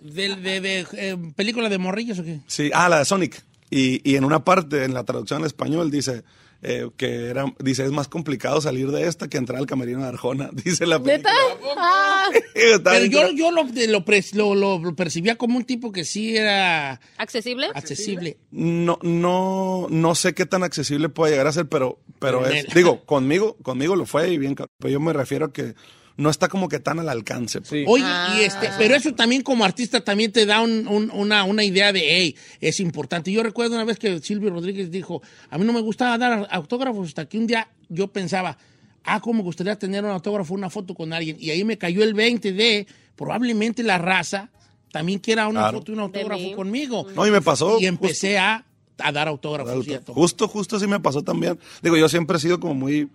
[0.01, 2.41] de, de- de, película de morrillos o qué?
[2.47, 3.43] Sí, ah, la de Sonic.
[3.71, 6.25] Y, y en una parte, en la traducción al español, dice
[6.63, 10.09] eh, que era, dice, es más complicado salir de esta que entrar al camerino de
[10.09, 11.33] Arjona, dice la película.
[11.77, 12.29] Ah,
[12.85, 17.69] Pero yo, yo lo, lo, percibía como un tipo que sí era ¿Accesible?
[17.75, 18.39] accesible.
[18.53, 22.67] No, no, no sé qué tan accesible puede llegar a ser, pero, pero Pero es,
[22.75, 24.73] digo, conmigo, conmigo lo fue y bien, cabrón.
[24.79, 25.75] pero yo me refiero a que
[26.17, 27.61] no está como que tan al alcance.
[27.61, 27.85] pues.
[27.89, 28.37] Oye, Ah.
[28.39, 31.93] y este, pero eso también como artista también te da un- un- una, una idea
[31.93, 33.33] de, hey, es importante.
[33.33, 37.09] Yo recuerdo una vez que Silvio Rodríguez dijo, a mí no me gustaba dar autógrafos
[37.09, 38.59] hasta que un día yo pensaba,
[39.05, 41.37] ah, cómo me gustaría tener un autógrafo, una foto con alguien.
[41.41, 42.87] Y ahí me cayó el 20 de,
[43.17, 44.51] probablemente la raza
[44.91, 45.79] también quiera una Claro.
[45.79, 47.07] foto y un autógrafo conmigo.
[47.15, 47.79] No, y me pasó.
[47.81, 48.65] Y empecé a,
[48.99, 49.73] a dar autógrafos.
[49.87, 50.15] y a Justo, todo.
[50.15, 51.59] justo, justo sí me pasó también.
[51.83, 53.09] Digo, yo siempre he sido como muy,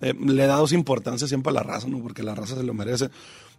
[0.00, 2.00] eh, le he dado importancia siempre a la raza, ¿no?
[2.00, 3.10] Porque la raza se lo merece.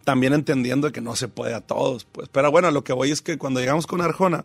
[0.04, 2.28] También entendiendo que no se puede a todos, pues.
[2.30, 4.44] Pero bueno, lo que voy es que cuando llegamos con Arjona,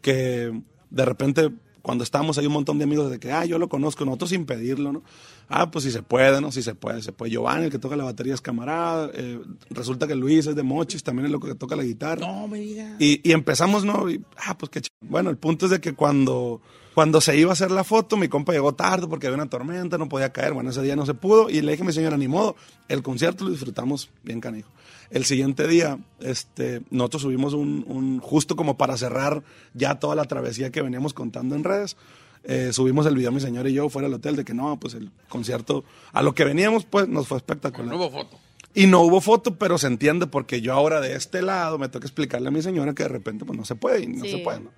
[0.00, 0.52] que
[0.90, 1.50] de repente
[1.82, 4.46] cuando estábamos hay un montón de amigos de que, ah, yo lo conozco, nosotros sin
[4.46, 5.02] pedirlo, ¿no?
[5.48, 6.52] Ah, pues si se puede, ¿no?
[6.52, 7.32] Si se puede, se puede.
[7.32, 9.10] Giovanni, el que toca la batería, es camarada.
[9.12, 12.26] eh, resulta que Luis es de Mochis, también es lo que toca la guitarra.
[12.26, 12.94] No me digas.
[13.00, 14.08] Y, y empezamos, ¿no?
[14.08, 14.88] Y, ah, pues qué ch...
[15.00, 16.62] Bueno, el punto es de que cuando,
[16.94, 19.96] cuando se iba a hacer la foto, mi compa llegó tarde porque había una tormenta,
[19.98, 20.52] no podía caer.
[20.52, 21.48] Bueno, ese día no se pudo.
[21.48, 22.54] Y le dije a mi señora, ni modo,
[22.88, 24.68] el concierto lo disfrutamos bien canijo.
[25.10, 29.42] El siguiente día, este, nosotros subimos un, un- justo como para cerrar
[29.74, 31.96] ya toda la travesía que veníamos contando en redes.
[32.44, 34.94] eh, subimos el video mi señora y yo fuera del hotel de que no, pues
[34.94, 37.88] el concierto, a lo que veníamos, pues nos fue espectacular.
[37.90, 38.36] No hubo foto.
[38.74, 42.06] Y no hubo foto, pero se entiende porque yo ahora de este lado me toca
[42.06, 44.30] explicarle a mi señora que de repente pues no se puede y no Sí.
[44.32, 44.60] se puede.
[44.60, 44.70] ¿no?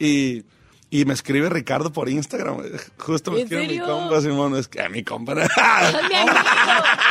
[0.00, 0.42] Y,
[0.92, 2.58] y me escribe Ricardo por Instagram.
[2.98, 3.82] Justo me ¿En escribe serio?
[3.86, 4.56] mi compa, Simón.
[4.56, 5.34] Es que mi compa.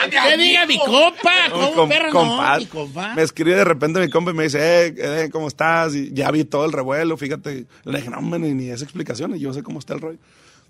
[0.09, 2.11] Que diga mi compa, ¿cómo Com- perro?
[2.13, 3.15] No, mi compa.
[3.15, 5.95] Me escribe de repente mi compa y me dice, eh, eh, ¿cómo estás?
[5.95, 7.65] Y ya vi todo el revuelo, fíjate.
[7.84, 10.19] Le dije, no, hombre, ni, ni esa explicación, y yo sé cómo está el rollo.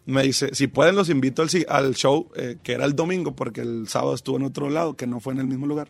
[0.05, 3.35] Me dice, si pueden los invito al, si- al show, eh, que era el domingo,
[3.35, 5.89] porque el sábado estuvo en otro lado, que no fue en el mismo lugar.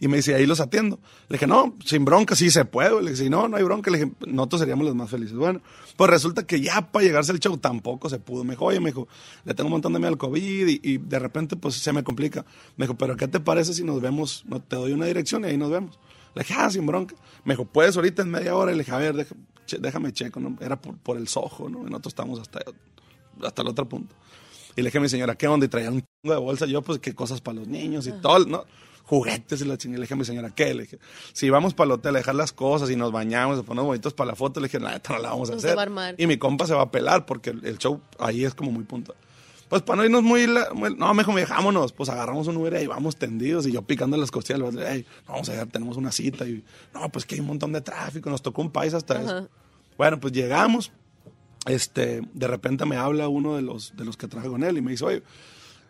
[0.00, 0.98] Y me dice, ahí los atiendo.
[1.28, 2.90] Le dije, no, sin bronca, sí se puede.
[3.02, 3.90] Le dije, si no, no hay bronca.
[3.90, 5.36] Le dije, nosotros seríamos los más felices.
[5.36, 5.60] Bueno,
[5.96, 8.44] pues resulta que ya para llegarse al show tampoco se pudo.
[8.44, 9.08] Me dijo, oye, me dijo,
[9.44, 12.04] le tengo un montón de miedo al COVID y, y de repente pues se me
[12.04, 12.44] complica.
[12.76, 14.44] Me dijo, pero ¿qué te parece si nos vemos?
[14.46, 15.98] No, te doy una dirección y ahí nos vemos.
[16.34, 17.14] Le dije, ah, sin bronca.
[17.44, 18.72] Me dijo, ¿puedes ahorita en media hora?
[18.72, 19.26] Y le dije, a ver,
[19.80, 20.56] déjame checo, ¿no?
[20.60, 21.80] Era por, por el sojo, ¿no?
[21.80, 22.60] Y nosotros estábamos hasta,
[23.42, 24.14] hasta el otro punto.
[24.76, 25.64] Y le dije a mi señora, ¿qué onda?
[25.64, 26.66] Y traía un chingo de bolsa.
[26.66, 28.64] Yo, pues, qué cosas para los niños y todo, ¿no?
[29.06, 30.00] Juguetes y la chingada.
[30.00, 30.74] Le dije a mi señora, ¿qué?
[30.74, 30.98] Le dije,
[31.32, 34.12] si vamos para el hotel a dejar las cosas y nos bañamos, nos ponemos bonitos
[34.14, 35.70] para la foto, le dije, neta no la vamos a hacer.
[35.78, 35.86] va a.
[36.18, 39.16] Y mi compa se va a pelar porque el, show ahí es como muy puntual.
[39.68, 42.80] Pues para no irnos muy, la- muy- no, mejor me dejámonos, pues agarramos un Uber
[42.82, 45.66] y vamos tendidos y yo picando las costillas, le digo, "Ey, no, vamos a llegar,
[45.68, 46.62] tenemos una cita y
[46.94, 49.48] no, pues que hay un montón de tráfico, nos tocó un país hasta eso.
[49.98, 50.92] Bueno, pues llegamos,
[51.66, 54.82] este, de repente me habla uno de los, de los que trabaja con él y
[54.82, 55.22] me dice, oye,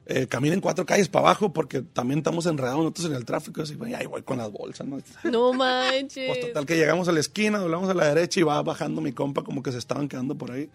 [0.07, 3.63] eh, caminen cuatro calles para abajo porque también estamos enredados nosotros en el tráfico.
[3.63, 4.99] Así, "Bueno, y ahí voy con las bolsas, ¿no?
[5.31, 6.29] No manches.
[6.29, 9.13] Pues total que llegamos a la esquina, doblamos a la derecha y va bajando mi
[9.13, 10.71] compa como que se estaban quedando por ahí.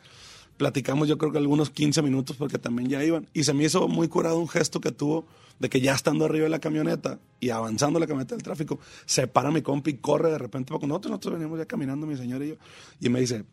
[0.58, 3.28] Platicamos yo creo que algunos 15 minutos porque también ya iban.
[3.34, 5.26] Y se me hizo muy curado un gesto que tuvo
[5.60, 9.28] de que ya estando arriba de la camioneta y avanzando la camioneta del tráfico, se
[9.28, 11.12] para mi compa y corre de repente para con nosotros.
[11.12, 12.56] Nosotros venimos ya caminando, mi señor y yo.
[13.00, 13.46] Y me dice,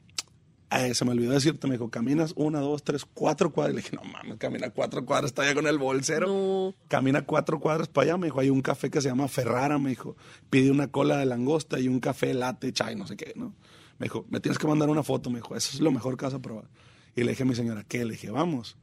[0.70, 3.74] eh, se me olvidó decirte, me dijo, caminas una, dos, tres, cuatro cuadras.
[3.74, 6.74] Le dije, no mames, camina cuatro cuadras, está allá con el bolsero.
[6.88, 9.90] Camina cuatro cuadras para allá, me dijo, hay un café que se llama Ferrara, me
[9.90, 10.16] dijo,
[10.50, 13.54] pide una cola de langosta y un café latte, chai, no sé qué, ¿no?
[13.98, 16.26] Me dijo, me tienes que mandar una foto, me dijo, eso es lo mejor que
[16.26, 16.68] vas a probar.
[17.16, 18.04] Y le dije a mi señora, ¿qué?
[18.04, 18.76] Le dije, vamos.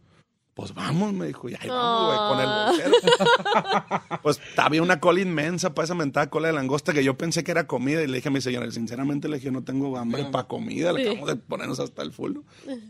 [0.56, 2.92] Pues vamos, me dijo, y ahí vamos, güey, con el bolsero.
[4.24, 7.52] Pues había una cola inmensa para esa mentada cola de langosta que yo pensé que
[7.52, 10.48] era comida y le dije a mi señora, sinceramente le dije, no tengo hambre para
[10.48, 11.08] comida, le Sí.
[11.10, 12.38] acabamos de ponernos hasta el full.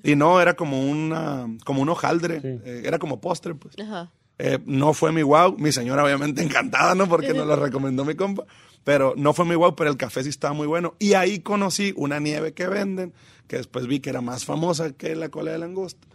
[0.04, 3.76] Y no, era como una, como un hojaldre, eh, era como postre, pues.
[3.80, 4.12] Ajá.
[4.38, 7.08] Eh, no fue mi wow, mi señora obviamente encantada, ¿no?
[7.10, 8.46] Porque nos lo recomendó mi compa,
[8.84, 10.94] pero no fue mi wow, pero el café sí estaba muy bueno.
[11.00, 13.12] Y ahí conocí una nieve que venden,
[13.48, 16.08] que después vi que era más famosa que la cola de langosta.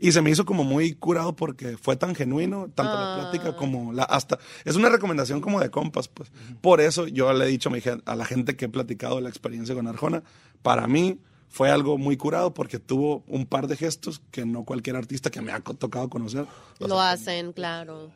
[0.00, 3.92] Y se me hizo como muy curado porque fue tan genuino, tanto la plática como
[3.92, 6.30] la hasta es una recomendación como de compas, pues.
[6.60, 9.20] Por eso yo le he dicho a, mi gen- a la gente que he platicado
[9.20, 10.22] la experiencia con Arjona,
[10.62, 11.18] para mí
[11.48, 15.40] fue algo muy curado porque tuvo un par de gestos que no cualquier artista que
[15.40, 16.46] me ha tocado conocer.
[16.80, 18.10] Lo hacen, claro.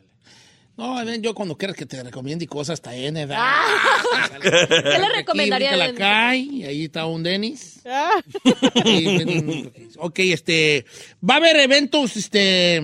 [0.79, 3.37] No, a ver, yo cuando quieras que te recomiende cosas está en edad.
[4.41, 5.75] ¿Qué le recomendaría?
[5.75, 7.81] la cae, y ahí está un Denis.
[7.85, 8.11] Ah.
[9.97, 10.85] ok, este,
[11.27, 12.77] va a haber eventos, este,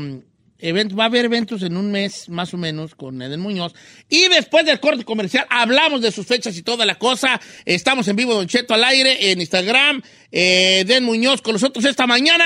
[0.60, 3.74] event- va a haber eventos en un mes más o menos con Eden Muñoz.
[4.10, 7.40] Y después del corte comercial hablamos de sus fechas y toda la cosa.
[7.64, 10.02] Estamos en vivo, Don Cheto al aire, en Instagram.
[10.34, 12.44] Eh, Eden Muñoz con nosotros esta mañana.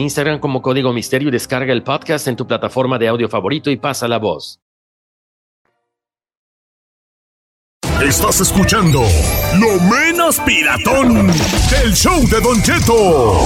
[0.01, 3.77] Instagram como Código Misterio y descarga el podcast en tu plataforma de audio favorito y
[3.77, 4.59] pasa la voz.
[8.03, 9.03] Estás escuchando
[9.59, 13.39] Lo Menos Piratón del show de Don Cheto.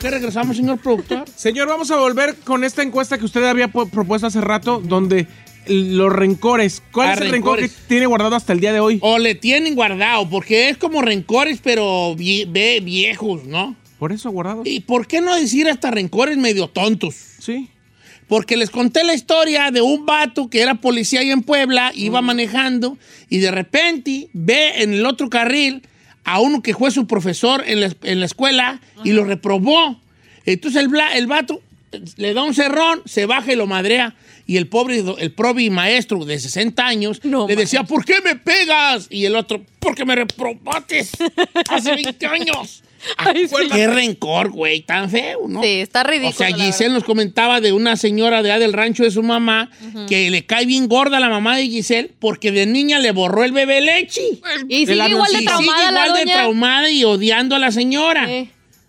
[0.00, 1.24] qué regresamos, señor productor?
[1.34, 5.26] Señor, vamos a volver con esta encuesta que usted había pu- propuesto hace rato, donde
[5.66, 6.82] los rencores.
[6.92, 7.70] ¿Cuál Ah, es el rencor rencores.
[7.72, 8.98] que tiene guardado hasta el día de hoy?
[9.02, 13.76] O le tienen guardado, porque es como rencores, pero vie- ve- viejos, ¿no?
[13.98, 14.62] Por eso guardado.
[14.64, 17.14] ¿Y por qué no decir hasta rencores medio tontos?
[17.38, 17.68] Sí.
[18.28, 22.20] Porque les conté la historia de un vato que era policía ahí en Puebla, iba
[22.22, 22.96] manejando
[23.28, 25.82] y de repente ve en el otro carril
[26.24, 30.00] a uno que fue su profesor en la, en la escuela y lo reprobó.
[30.46, 31.60] Entonces el, el vato
[32.16, 34.14] le da un cerrón, se baja y lo madrea.
[34.46, 39.06] Y el pobre, el probi maestro de 60 años le decía, ¿por qué me pegas?
[39.10, 41.06] Y el otro, porque me reprobaste
[41.68, 42.82] hace 20 años.
[43.72, 45.60] Qué rencor, güey, tan feo, ¿no?
[45.60, 46.30] Sí, está ridículo.
[46.30, 49.70] O sea, Giselle nos comentaba de una señora de allá del rancho de su mamá
[50.08, 53.42] que le cae bien gorda a la mamá de Giselle porque de niña le borró
[53.44, 54.22] el bebé leche.
[54.68, 57.72] Y sigue igual de Y traumada sigue la igual de traumada y odiando a la
[57.72, 58.28] señora,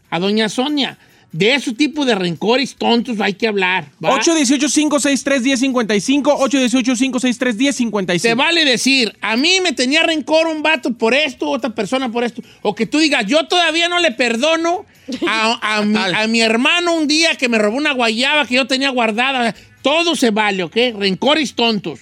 [0.10, 0.98] a doña Sonia.
[1.34, 3.88] De ese tipo de rencores tontos hay que hablar.
[4.04, 4.20] ¿va?
[4.20, 8.20] 818-563-1055, 818-563-1055.
[8.20, 12.24] Se vale decir, a mí me tenía rencor un vato por esto, otra persona por
[12.24, 12.44] esto.
[12.62, 14.86] O que tú digas, yo todavía no le perdono
[15.28, 18.68] a, a mi, a mi hermano un día que me robó una guayaba que yo
[18.68, 19.56] tenía guardada.
[19.82, 20.78] Todo se vale, ¿ok?
[21.00, 22.00] Rencores tontos.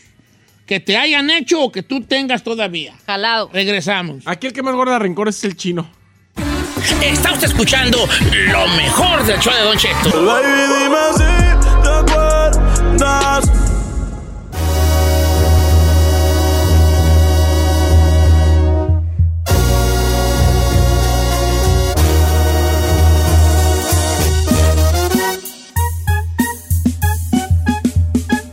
[0.66, 2.96] Que te hayan hecho o que tú tengas todavía.
[3.06, 3.50] Jalado.
[3.54, 4.24] Regresamos.
[4.26, 5.90] Aquí el que más guarda rencores es el chino.
[7.02, 8.08] Está usted escuchando
[8.48, 10.10] lo mejor del show de Don Cheto.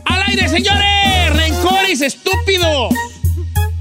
[0.05, 1.33] ¡Al aire, señores!
[1.35, 2.98] ¡Rencores estúpidos!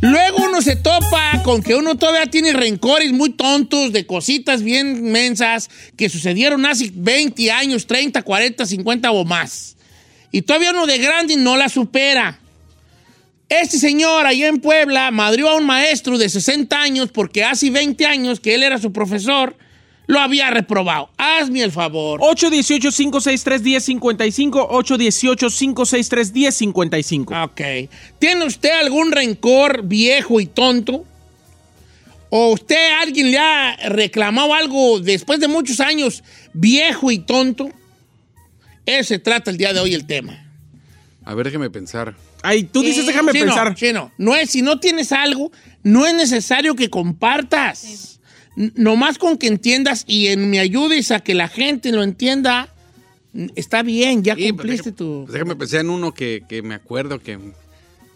[0.00, 5.10] Luego uno se topa con que uno todavía tiene rencores muy tontos de cositas bien
[5.10, 9.76] mensas que sucedieron hace 20 años, 30, 40, 50 o más.
[10.30, 12.38] Y todavía uno de grande no la supera.
[13.48, 18.06] Este señor allá en Puebla madrió a un maestro de 60 años porque hace 20
[18.06, 19.56] años que él era su profesor,
[20.08, 21.10] lo había reprobado.
[21.18, 22.18] Hazme el favor.
[22.20, 27.44] 818-563-1055, 818-563-1055.
[27.44, 27.60] Ok.
[28.18, 31.04] ¿Tiene usted algún rencor viejo y tonto?
[32.30, 37.70] ¿O usted alguien le ha reclamado algo después de muchos años viejo y tonto?
[38.86, 40.46] Ese se trata el día de hoy el tema.
[41.24, 42.14] A ver, déjeme pensar.
[42.42, 43.74] Ay, tú dices, déjame Chino, pensar.
[43.74, 45.52] chino, no es, si no tienes algo,
[45.82, 48.17] no es necesario que compartas.
[48.74, 52.68] Nomás con que entiendas y en me ayudes a que la gente lo entienda,
[53.54, 55.22] está bien, ya cumpliste tu...
[55.26, 57.38] Pues déjame pensar en uno que, que me acuerdo que...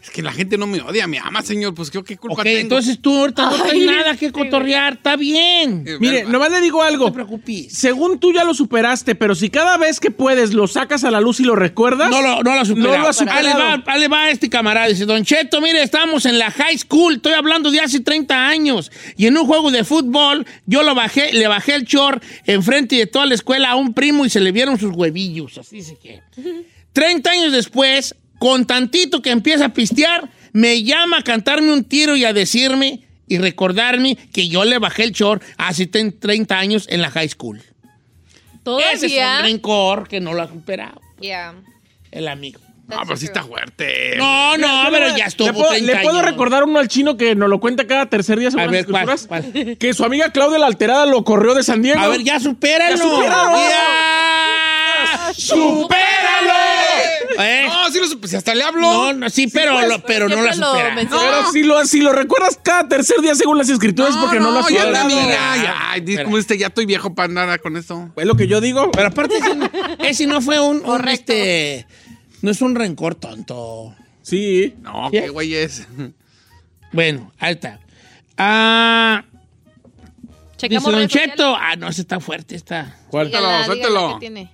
[0.02, 1.74] Es que la gente no me odia, me ama, señor.
[1.74, 2.58] Pues yo qué culpa Ok, tengo.
[2.58, 5.84] entonces tú ahorita no traes nada que cotorrear, está bien.
[6.00, 7.04] Mire, nomás le digo algo.
[7.04, 7.72] No te preocupes.
[7.72, 11.20] Según tú ya lo superaste, pero si cada vez que puedes lo sacas a la
[11.20, 12.10] luz y lo recuerdas.
[12.10, 12.96] No lo, no lo superado.
[12.96, 13.38] No lo ha superado.
[13.46, 14.88] Ahí le va, ahí le va este camarada.
[14.88, 17.14] Dice, Don Cheto, mire, estamos en la high school.
[17.14, 18.90] Estoy hablando de hace 30 años.
[19.16, 23.06] Y en un juego de fútbol, yo lo bajé, le bajé el chor enfrente de
[23.06, 25.58] toda la escuela a un primo y se le vieron sus huevillos.
[25.58, 26.20] Así dice que.
[26.92, 32.16] 30 años después, con tantito que empieza a pistear, me llama a cantarme un tiro
[32.16, 37.02] y a decirme y recordarme que yo le bajé el chor hace 30 años en
[37.02, 37.58] la high school.
[37.58, 37.68] Ese
[38.54, 39.36] es Todavía.
[39.38, 41.54] un rencor que no lo ha superado Yeah.
[42.10, 42.58] el amigo.
[42.88, 44.16] No, pero sí está fuerte.
[44.16, 46.30] No, no, pero ya estuvo ¿Le puedo, 30 le puedo años.
[46.32, 49.44] recordar uno al chino que nos lo cuenta cada tercer día A ver, las ¿cuál,
[49.44, 49.78] escrituras?
[49.78, 52.00] Que su amiga Claudia la Alterada lo corrió de San Diego.
[52.00, 52.96] A ver, ya supéralo.
[52.96, 53.56] ¡Ya supéralo!
[53.70, 56.52] Ya, ¡Supéralo!
[57.42, 57.66] ¿Eh?
[57.66, 58.28] No, sí lo supe.
[58.28, 58.80] Si hasta le hablo.
[58.80, 60.94] No, no, sí, pero, pues, lo- pero no la siempre lo supera.
[60.94, 61.22] menciono.
[61.22, 64.60] Pero si lo, si lo recuerdas cada tercer día según las escrituras porque no, lo
[64.60, 65.08] has ya superado.
[65.08, 66.24] la vi, Espera, ya, ya.
[66.24, 68.10] Como este, ya estoy viejo para nada con eso.
[68.16, 68.90] Es lo que yo digo.
[68.92, 69.70] Pero aparte, ese no,
[70.00, 71.86] ese no fue un, un, este,
[72.40, 73.94] no es un rencor tonto.
[74.22, 74.74] Sí.
[74.82, 75.18] No, ¿Sí?
[75.20, 75.86] qué güey es.
[76.92, 77.80] Bueno, ahí está.
[78.36, 79.24] Ah,
[80.60, 81.08] dice Don.
[81.08, 81.56] Cheto.
[81.58, 82.96] Ah, no, ese está fuerte, está.
[83.12, 84.14] Dígala suéltelo.
[84.14, 84.52] qué tiene.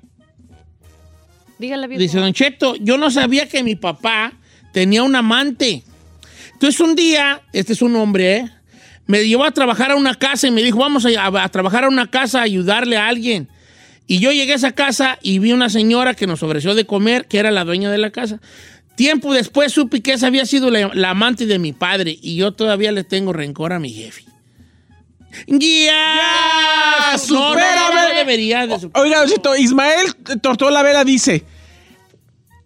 [1.58, 2.00] Dígala, viejo.
[2.00, 4.32] Dice Don Cheto, yo no sabía que mi papá
[4.72, 5.82] tenía un amante.
[6.52, 8.50] Entonces un día, este es un hombre, ¿eh?
[9.06, 11.88] me llevó a trabajar a una casa y me dijo, vamos a, a trabajar a
[11.88, 13.48] una casa a ayudarle a alguien.
[14.06, 17.26] Y yo llegué a esa casa y vi una señora que nos ofreció de comer,
[17.26, 18.40] que era la dueña de la casa.
[18.96, 22.52] Tiempo después supe que esa había sido la, la amante de mi padre y yo
[22.52, 24.24] todavía le tengo rencor a mi jefe.
[25.46, 25.92] ¡Ya!
[27.06, 27.94] No, no, no, supérame.
[28.10, 29.04] no debería de superar.
[29.06, 31.44] Oiga, Cheto, Ismael Tortola Vera dice: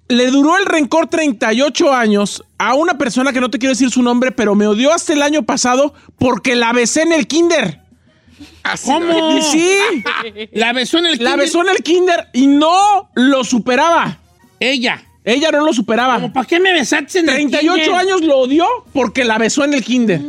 [0.09, 4.03] Le duró el rencor 38 años a una persona que no te quiero decir su
[4.03, 7.81] nombre, pero me odió hasta el año pasado porque la besé en el kinder.
[8.85, 9.37] ¿Cómo?
[9.39, 9.77] Y sí.
[10.53, 11.39] La besó en el La kinder.
[11.39, 14.19] besó en el kinder y no lo superaba.
[14.61, 15.03] Ella.
[15.25, 16.15] Ella no lo superaba.
[16.15, 17.95] ¿Cómo, ¿Para qué me besaste en el 38 kinder?
[18.01, 20.21] años lo odió porque la besó en el kinder.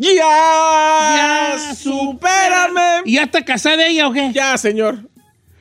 [0.00, 3.02] Ya, Ya, supérame.
[3.04, 4.30] ¿Y ya está casada ella o qué?
[4.32, 5.00] Ya, señor.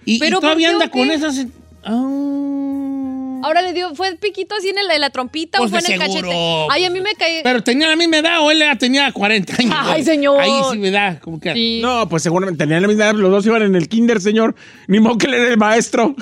[0.05, 1.45] ¿Y, y ¿Pero todavía por qué anda con esas...
[1.83, 3.41] Ah.
[3.41, 5.93] Ahora le dio, ¿fue piquito así en, el- en la trompita Pues o fue de
[5.95, 6.21] en el seguro.
[6.29, 6.67] cachete?
[6.71, 7.39] Ay, a mí me caí.
[7.43, 9.75] Pero tenía la misma edad o él ya tenía 40 años.
[9.77, 10.41] Ay, señor.
[10.41, 11.53] Ahí sí me da, como que...
[11.53, 11.79] Sí.
[11.81, 14.55] No, pues seguramente tenían la misma edad, los dos iban en el kinder, señor.
[14.87, 16.15] Ni modo que él era el maestro.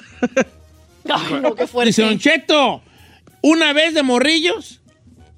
[1.10, 2.02] Ay, no, qué Dice fuerte.
[2.04, 2.82] Don Cheto,
[3.42, 4.82] una vez de morrillos,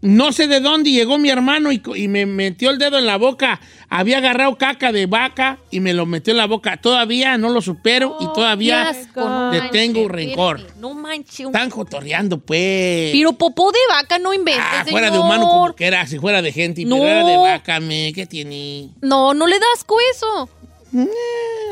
[0.02, 3.60] no sé de dónde llegó mi hermano y, me metió el dedo en la boca.
[3.90, 6.78] Había agarrado caca de vaca y me lo metió en la boca.
[6.78, 10.62] Todavía no lo supero y todavía Qué asco, no le tengo rencor.
[10.78, 11.48] No manches.
[11.48, 13.12] Están jotorreando, pues.
[13.12, 14.92] Pero popó de vaca no inventes, Ah, señor.
[14.92, 16.96] fuera de humano como que era, si fuera de gente, No.
[16.98, 18.90] pero era de vaca, me, ¿qué tiene?
[19.02, 20.50] No, no le das eso.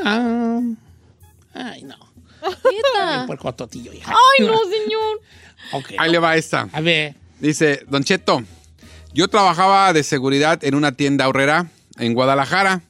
[0.03, 0.61] Ah,
[1.53, 1.95] ay, no.
[3.93, 4.13] Hija.
[4.13, 5.21] Ay, no, señor.
[5.73, 5.93] Ok.
[5.97, 6.69] Ahí le va esta.
[6.71, 7.15] A ver.
[7.40, 8.44] Dice, Don Cheto,
[9.14, 11.68] yo trabajaba de seguridad en una tienda ahorrera
[11.98, 12.82] en Guadalajara.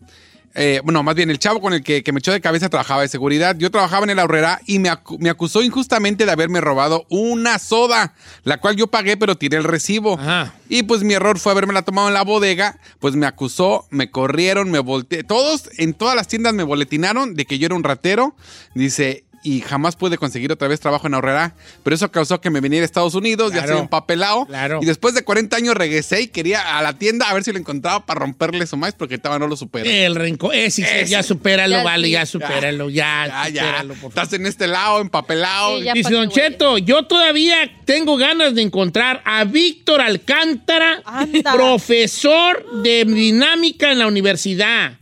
[0.59, 3.03] Eh, bueno, más bien el chavo con el que, que me echó de cabeza trabajaba
[3.03, 3.55] de seguridad.
[3.59, 7.59] Yo trabajaba en el ahorrera y me, acu- me acusó injustamente de haberme robado una
[7.59, 10.17] soda, la cual yo pagué pero tiré el recibo.
[10.19, 10.55] Ajá.
[10.67, 14.09] Y pues mi error fue haberme la tomado en la bodega, pues me acusó, me
[14.09, 15.23] corrieron, me volteé.
[15.23, 18.35] Todos en todas las tiendas me boletinaron de que yo era un ratero.
[18.73, 19.25] Dice,
[19.55, 22.83] y jamás pude conseguir otra vez trabajo en ahorrera, pero eso causó que me viniera
[22.83, 23.73] a Estados Unidos, ya Claro.
[23.73, 24.45] soy empapelado.
[24.45, 24.79] Claro.
[24.81, 27.59] Y después de 40 años regresé y quería a la tienda a ver si lo
[27.59, 29.89] encontraba para romperle su maíz porque estaba no lo supero.
[29.89, 30.53] El rencor.
[30.53, 31.11] Eh, sí, sí, Ese.
[31.11, 32.13] ya supéralo, Ya vale, sí.
[32.13, 33.61] ya supéralo, ya, Ya, ya.
[33.63, 34.09] supéralo, por favor.
[34.09, 35.77] Estás en este lado, empapelado.
[35.79, 35.93] Sí, ya.
[35.93, 36.29] Dice Don.
[36.29, 41.53] Cheto, yo todavía tengo ganas de encontrar a Víctor Alcántara, Anda.
[41.53, 44.97] profesor de dinámica en la universidad.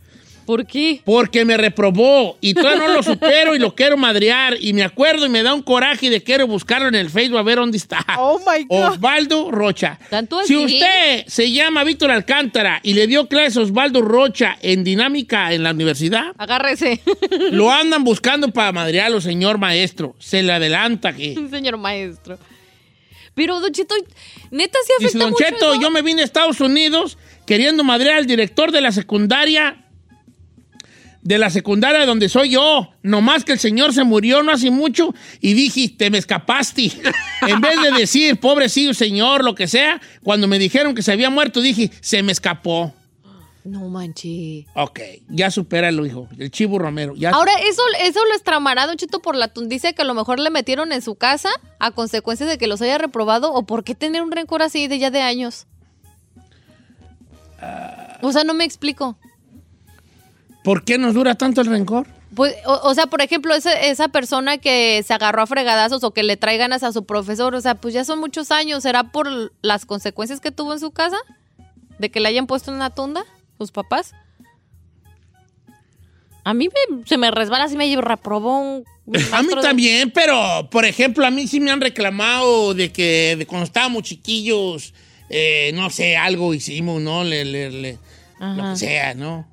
[0.46, 1.02] ¿Por qué?
[1.04, 4.56] Porque me reprobó y todavía no lo supero y lo quiero madrear.
[4.60, 7.42] Y me acuerdo y me da un coraje de quiero buscarlo en el Facebook a
[7.42, 8.04] ver dónde está.
[8.18, 8.92] Oh my God.
[8.92, 9.98] Osvaldo Rocha.
[10.08, 14.84] ¿Tanto Si usted se llama Víctor Alcántara y le dio clases a Osvaldo Rocha en
[14.84, 17.00] dinámica en la universidad, Agárrese.
[17.50, 20.14] lo andan buscando para madrearlo, señor maestro.
[20.18, 21.34] Se le adelanta que.
[21.50, 22.38] Señor maestro.
[23.34, 23.94] Pero, Don Cheto,
[24.50, 25.80] neta sí afecta Dice Don mucho Cheto, eso?
[25.82, 29.84] yo me vine a Estados Unidos queriendo madrear al director de la secundaria.
[31.26, 32.92] De la secundaria donde soy yo.
[33.02, 36.92] Nomás que el señor se murió no hace mucho y dije, te me escapaste.
[37.48, 41.28] en vez de decir, pobrecillo señor, lo que sea, cuando me dijeron que se había
[41.28, 42.94] muerto, dije, se me escapó.
[43.64, 44.66] No manches.
[44.76, 46.28] Ok, ya supéralo, hijo.
[46.38, 47.16] El chivo Romero.
[47.16, 50.38] Ya Ahora, eso, eso lo estramará, Don Cheto, por la tundicia que a lo mejor
[50.38, 51.48] le metieron en su casa
[51.80, 53.52] a consecuencia de que los haya reprobado.
[53.52, 55.66] ¿O por qué tener un rencor así de ya de años?
[58.22, 59.18] O sea, no me explico.
[60.66, 62.08] ¿Por qué nos dura tanto el rencor?
[62.34, 66.24] Pues, o, o sea, por ejemplo, esa persona que se agarró a fregadazos o que
[66.24, 68.82] le trae ganas a su profesor, o sea, pues ya son muchos años.
[68.82, 71.18] ¿Será por las consecuencias que tuvo en su casa?
[72.00, 73.24] ¿De que le hayan puesto en una tunda
[73.58, 74.12] sus papás?
[76.42, 78.84] A mí me- se me resbala así me reprobó un...
[79.32, 83.36] A mí de- también, pero por ejemplo, a mí sí me han reclamado de que
[83.38, 84.94] de cuando estábamos chiquillos,
[85.30, 87.22] eh, no sé, algo hicimos, ¿no?
[87.22, 87.98] Le, le- le-
[88.40, 89.46] lo que sea, ¿no?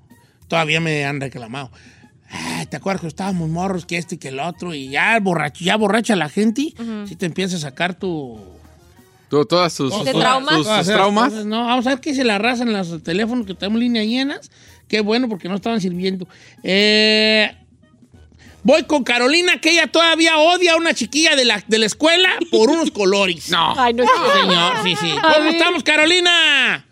[0.48, 1.72] Todavía me han reclamado.
[2.30, 4.74] "Ay, ¿Te acuerdas que estábamos morros, que este y que el otro?
[4.74, 6.74] Y ya borracho, ya borracha la gente,
[7.08, 8.39] si te empieza a sacar tu...
[9.30, 10.56] Tú- todas sus, todas- traumas?
[10.56, 11.34] sus- traumas.
[11.46, 14.52] no, vamos a ver qué se la arrasan los teléfonos que tenemos líneas llenas.
[14.88, 16.28] Qué bueno, porque no estaban sirviendo.
[16.62, 17.52] Eh,
[18.62, 22.30] voy con Carolina, que ella todavía odia a una chiquilla de la, de la escuela
[22.52, 23.50] por unos colores.
[23.50, 23.74] No.
[23.80, 25.12] Ay, no es Sí, señor, sí, sí.
[25.20, 26.86] ¿Cómo estamos, Carolina?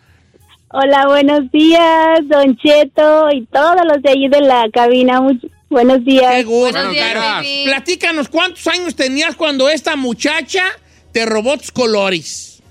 [0.73, 5.19] Hola, buenos días, Don Cheto y todos los de allí de la cabina.
[5.21, 6.45] Much- buenos Qué días.
[6.45, 7.45] gusto, Buenos días.
[7.65, 10.63] Platícanos, ¿cuántos años tenías cuando esta muchacha
[11.11, 12.61] te robó tus colores?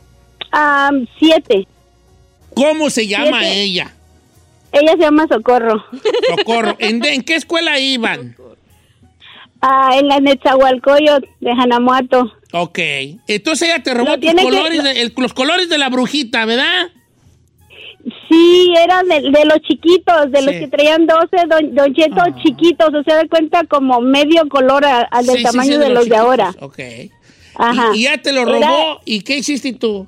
[0.51, 1.67] Am, siete.
[2.55, 3.63] ¿Cómo se llama Siete.
[3.63, 3.95] ella?
[4.73, 5.85] Ella se llama Socorro.
[6.37, 6.77] Socorro.
[6.79, 8.37] ¿En, ¿En qué escuela iban?
[9.61, 12.33] Ah, en la Netzahualcoyot de Hanamuato.
[12.53, 12.79] Ok.
[13.29, 16.45] Entonces ella te robó No, tus que- colores, de- el- los colores de la brujita,
[16.47, 16.89] ¿verdad?
[18.29, 22.35] Sí, eran de, de los chiquitos, de los que traían 12, Don, don Cheto, Ah.
[22.43, 22.89] chiquitos.
[22.95, 26.09] O sea, de cuenta como medio color a- al del Sí, tamaño sí, de, los
[26.09, 26.55] de ahora.
[26.61, 26.79] Ok.
[27.57, 27.91] Ajá.
[27.95, 29.01] Y, y ya te lo Era- robó.
[29.05, 30.07] ¿Y qué hiciste tú?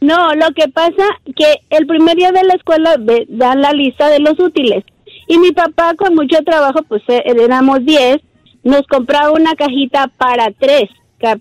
[0.00, 1.04] No, lo que pasa
[1.36, 4.82] que el primer día de la escuela ve- dan la lista de los útiles
[5.28, 8.18] y mi papá con mucho trabajo, pues eh, éramos 10,
[8.64, 10.88] nos compraba una cajita para tres,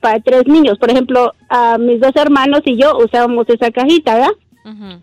[0.01, 0.78] para tres niños.
[0.78, 4.32] Por ejemplo, a mis dos hermanos y yo usábamos esa cajita, ¿verdad?
[4.65, 5.01] Ujú.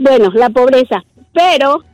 [0.00, 1.04] Bueno, la pobreza.
[1.34, 1.84] Pero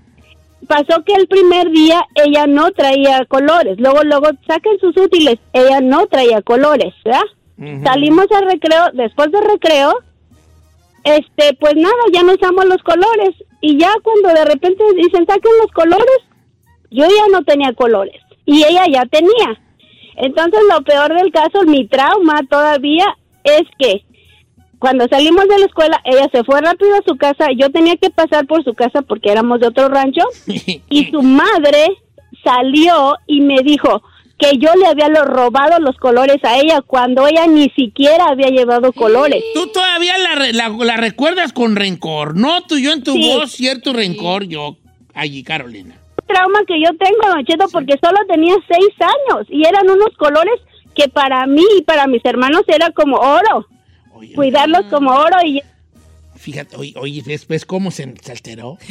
[0.69, 3.79] pasó que el primer día ella no traía colores.
[3.81, 5.39] Luego, luego saquen sus útiles.
[5.53, 7.83] Ella no traía colores, ¿verdad?
[7.83, 9.99] Salimos al recreo, después del recreo,
[11.03, 13.35] este, pues nada, ya no usamos los colores.
[13.61, 16.21] Y ya cuando de repente dicen saquen los colores,
[16.93, 18.23] yo ya no tenía colores.
[18.45, 19.61] Y ella ya tenía.
[20.17, 23.07] Entonces lo peor del caso, mi trauma todavía
[23.43, 24.05] es que
[24.87, 28.09] cuando salimos de la escuela, ella se fue rápido a su casa, yo tenía que
[28.11, 30.23] pasar por su casa porque éramos de otro rancho,
[30.89, 31.87] y su madre
[32.45, 34.01] salió y me dijo
[34.39, 38.49] que yo le había lo- robado los colores a ella cuando ella ni siquiera había
[38.51, 39.43] llevado colores.
[39.55, 42.37] Tú todavía la, la- la recuerdas con rencor.
[42.37, 43.33] No, tú yo en tu Sí.
[43.35, 44.77] voz, cierto rencor, yo
[45.15, 45.97] allí, Carolina.
[46.29, 50.61] trauma que yo tengo, Don Cheto, porque solo tenía seis años y eran unos colores
[50.95, 53.67] que para mí y para mis hermanos era como oro.
[54.35, 55.63] Cuidarlos como oro y
[56.37, 58.79] Fíjate, oye, oye ¿ves, ves cómo se, se alteró?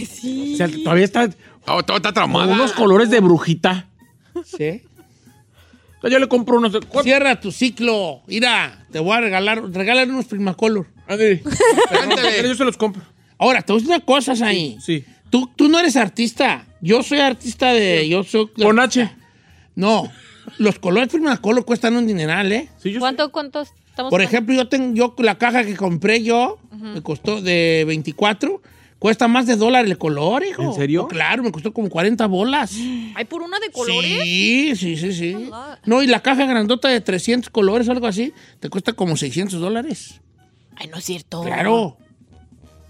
[0.53, 1.29] O sea, todavía está.
[1.29, 2.53] todo está traumada.
[2.53, 3.87] Unos colores de brujita.
[4.43, 4.81] Sí.
[6.03, 6.77] Yo le compro unos.
[7.03, 8.21] Cierra tu ciclo.
[8.27, 10.87] Mira, te voy a regalar, regalar unos Primacolor.
[11.07, 11.41] Pero
[12.47, 13.01] yo se los compro.
[13.37, 14.77] Ahora, te voy a decir una cosa ahí.
[14.79, 15.03] Sí.
[15.29, 16.65] Tú, tú no eres artista.
[16.81, 18.07] Yo soy artista de.
[18.07, 18.47] Yo soy.
[18.49, 19.09] Con H.
[19.75, 20.11] No.
[20.59, 22.69] Los colores Primacolor cuestan un dineral, ¿eh?
[22.99, 23.65] ¿Cuánto, cuánto
[23.95, 28.61] estamos Por ejemplo, yo tengo yo la caja que compré yo, me costó de 24,
[28.99, 30.63] cuesta más de dólar el color, hijo.
[30.63, 31.03] ¿En serio?
[31.03, 32.73] Oh, claro, me costó como 40 bolas.
[33.15, 34.21] ¿Hay por una de colores?
[34.23, 35.49] Sí, sí, sí, sí.
[35.85, 39.61] No, y la caja grandota de 300 colores o algo así, te cuesta como 600
[39.61, 40.19] dólares.
[40.75, 41.41] Ay, no es cierto.
[41.43, 41.95] Claro.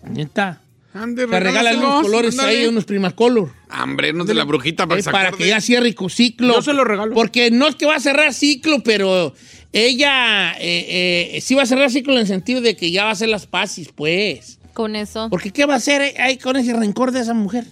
[0.09, 0.61] Neta.
[0.95, 2.57] Ande, Te regalan unos colores ándale.
[2.61, 3.51] ahí, unos Primacolor.
[3.67, 6.53] Hambre, no de la brujita para Eh, para que ya cierre ciclo.
[6.53, 7.13] Yo se lo regalo.
[7.13, 9.33] Porque no es que va a cerrar ciclo, pero
[9.75, 13.09] ella eh, eh, sí va a cerrar ciclo en el sentido de que ya va
[13.09, 14.57] a hacer las paces, pues.
[14.73, 15.27] Con eso.
[15.29, 17.65] Porque ¿qué va a hacer ahí con ese rencor de esa mujer?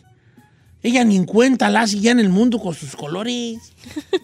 [0.81, 3.57] Ella ni en cuenta la hace ya en el mundo con sus colores.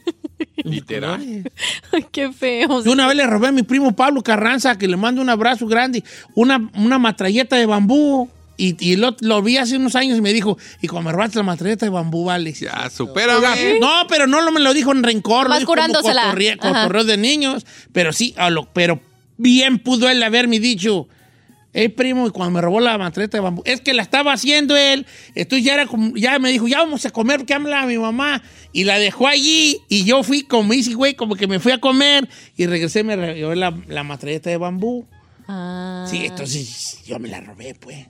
[0.58, 1.50] Literal.
[1.94, 2.84] Ay, qué feo.
[2.84, 5.66] Yo una vez le robé a mi primo Pablo Carranza, que le mando un abrazo
[5.66, 6.04] grande,
[6.36, 8.30] una, una matralleta de bambú.
[8.62, 11.38] Y, y lo, lo vi hace unos años y me dijo, y cuando me robaste
[11.38, 12.52] la matralleta de bambú, vale.
[12.52, 13.80] Ya, supérame.
[13.80, 16.24] No, pero no lo- me lo dijo en rencor, lo Vas dijo como curándosela.
[16.60, 16.82] Ajá.
[16.84, 17.66] cotorreo de niños.
[17.94, 19.00] Pero sí, a lo- pero
[19.38, 21.08] bien pudo él haberme dicho,
[21.72, 24.76] hey primo, y cuando me robó la matralleta de bambú, es que la estaba haciendo
[24.76, 25.06] él,
[25.36, 28.42] entonces ya era como, ya me dijo, ya vamos a comer, porque habla mi mamá,
[28.74, 31.78] y la dejó allí, y yo fui como easy güey, como que me fui a
[31.78, 35.08] comer, y regresé, me re- llevé la, la matralleta de bambú.
[35.52, 36.06] Ah.
[36.08, 38.06] Sí, entonces yo me la robé, pues.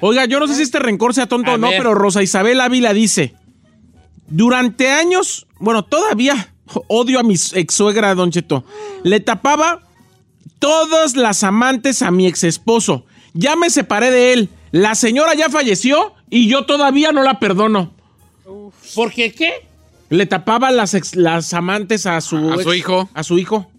[0.00, 1.78] Oiga, yo no sé si este rencor sea tonto A o no, ver.
[1.78, 3.34] pero Rosa Isabel Ávila dice:
[4.26, 6.52] Durante años, bueno, todavía
[6.88, 8.64] odio a mi ex suegra, Don Cheto.
[9.04, 9.82] Le tapaba
[10.58, 13.04] todas las amantes a mi ex esposo.
[13.32, 14.48] Ya me separé de él.
[14.72, 17.92] La señora ya falleció y yo todavía no la perdono.
[18.96, 19.52] ¿Por qué qué?
[20.08, 23.08] Le tapaba las, ex- las amantes a su, A su ex- hijo.
[23.14, 23.70] A su hijo.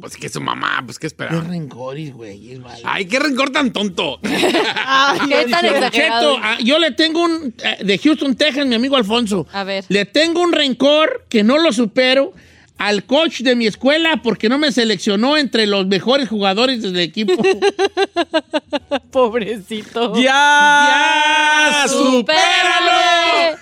[0.00, 1.40] Pues que su mamá, pues qué Qué esperaba.
[1.42, 2.60] rencores, güey.
[2.84, 4.18] Ay, qué rencor tan tonto.
[4.22, 5.90] Qué tan exagerado.
[5.90, 9.46] Cheto, ah, yo le tengo un, eh, de Houston, Texas, mi amigo Alfonso.
[9.52, 9.84] A ver.
[9.88, 12.32] Le tengo un rencor que no lo supero
[12.80, 17.34] al coach de mi escuela porque no me seleccionó entre los mejores jugadores del equipo.
[19.12, 20.14] Pobrecito.
[20.16, 20.22] ¡Ya!
[21.82, 21.88] ¡Ya!
[21.88, 23.58] ¡Supéralo!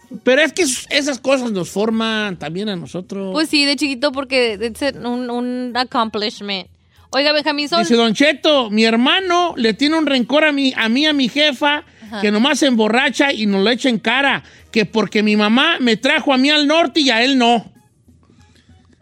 [0.24, 3.32] Pero es que es- esas cosas nos forman también a nosotros.
[3.32, 6.68] Pues sí, de chiquito porque es un, un accomplishment.
[7.10, 7.80] Oiga, Benjamín, son...
[7.82, 11.28] Dice Don Cheto, mi hermano le tiene un rencor a mí, a mí, a mi
[11.28, 12.20] jefa, Ajá.
[12.20, 15.96] que nomás se emborracha y nos lo echa en cara, que porque mi mamá me
[15.96, 17.70] trajo a mí al norte y a él no.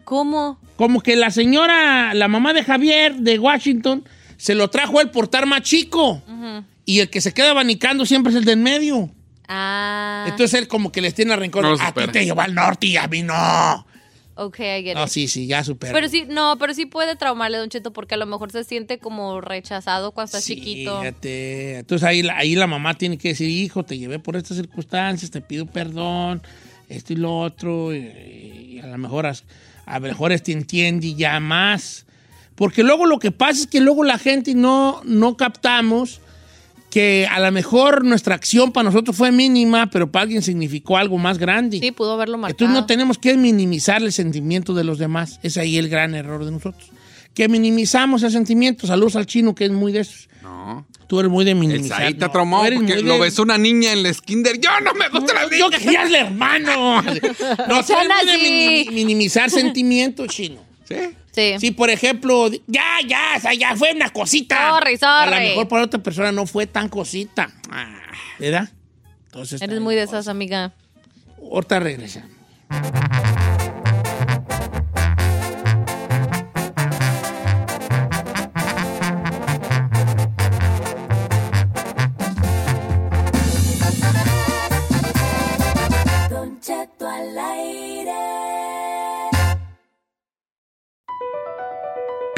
[0.09, 0.59] ¿Cómo?
[0.75, 4.03] Como que la señora, la mamá de Javier de Washington,
[4.37, 6.23] se lo trajo a él por estar más chico.
[6.83, 9.11] Y el que se queda abanicando siempre es el del medio.
[9.47, 10.25] Ah.
[10.27, 11.61] Entonces él como que les tiene rencor.
[11.63, 13.85] No a ti te llevó al norte y a mí no.
[14.33, 15.09] Ok, I get No, it.
[15.09, 15.93] sí, sí, ya supera.
[15.93, 18.97] Pero sí, no, pero sí puede traumarle, Don Cheto, porque a lo mejor se siente
[18.97, 21.01] como rechazado cuando está chiquito.
[21.01, 21.77] Fíjate.
[21.79, 25.29] Entonces ahí la, ahí la mamá tiene que decir, hijo, te llevé por estas circunstancias,
[25.29, 26.41] te pido perdón,
[26.87, 29.27] esto y lo otro, y, y a lo mejor
[29.89, 32.05] a lo mejor te entiende ya más.
[32.55, 36.21] Porque luego lo que pasa es que luego la gente no, no captamos
[36.89, 41.17] que a lo mejor nuestra acción para nosotros fue mínima, pero para alguien significó algo
[41.17, 41.79] más grande.
[41.79, 42.51] Sí, pudo haberlo marcado.
[42.51, 45.39] Entonces no tenemos que minimizar el sentimiento de los demás.
[45.43, 46.89] Es ahí el gran error de nosotros.
[47.39, 48.85] Que minimizamos el sentimiento.
[48.85, 50.27] Saludos al chino, que es muy de esos.
[50.43, 50.85] No.
[51.07, 52.01] Tú eres muy de El minimizar.
[52.01, 54.59] ahí te No, porque lo besó una niña en la Skinder.
[54.59, 55.77] Yo no me gusta la Yo niña.
[55.79, 57.01] quería al hermano.
[57.69, 58.89] No, tú eres muy de así.
[58.91, 60.59] minimizar sentimientos, chino.
[60.83, 60.95] ¿Sí?
[61.31, 61.55] Sí.
[61.61, 64.71] Si, por ejemplo, ya, ya, o sea, ya fue una cosita.
[64.71, 65.45] Sorry, A lo sorry.
[65.47, 67.49] mejor para otra persona no fue tan cosita.
[67.71, 68.01] Ah,
[68.37, 68.67] ¿Verdad?
[69.27, 70.73] Entonces, Eres muy de esas, amiga.
[71.41, 72.31] ahorita regresamos.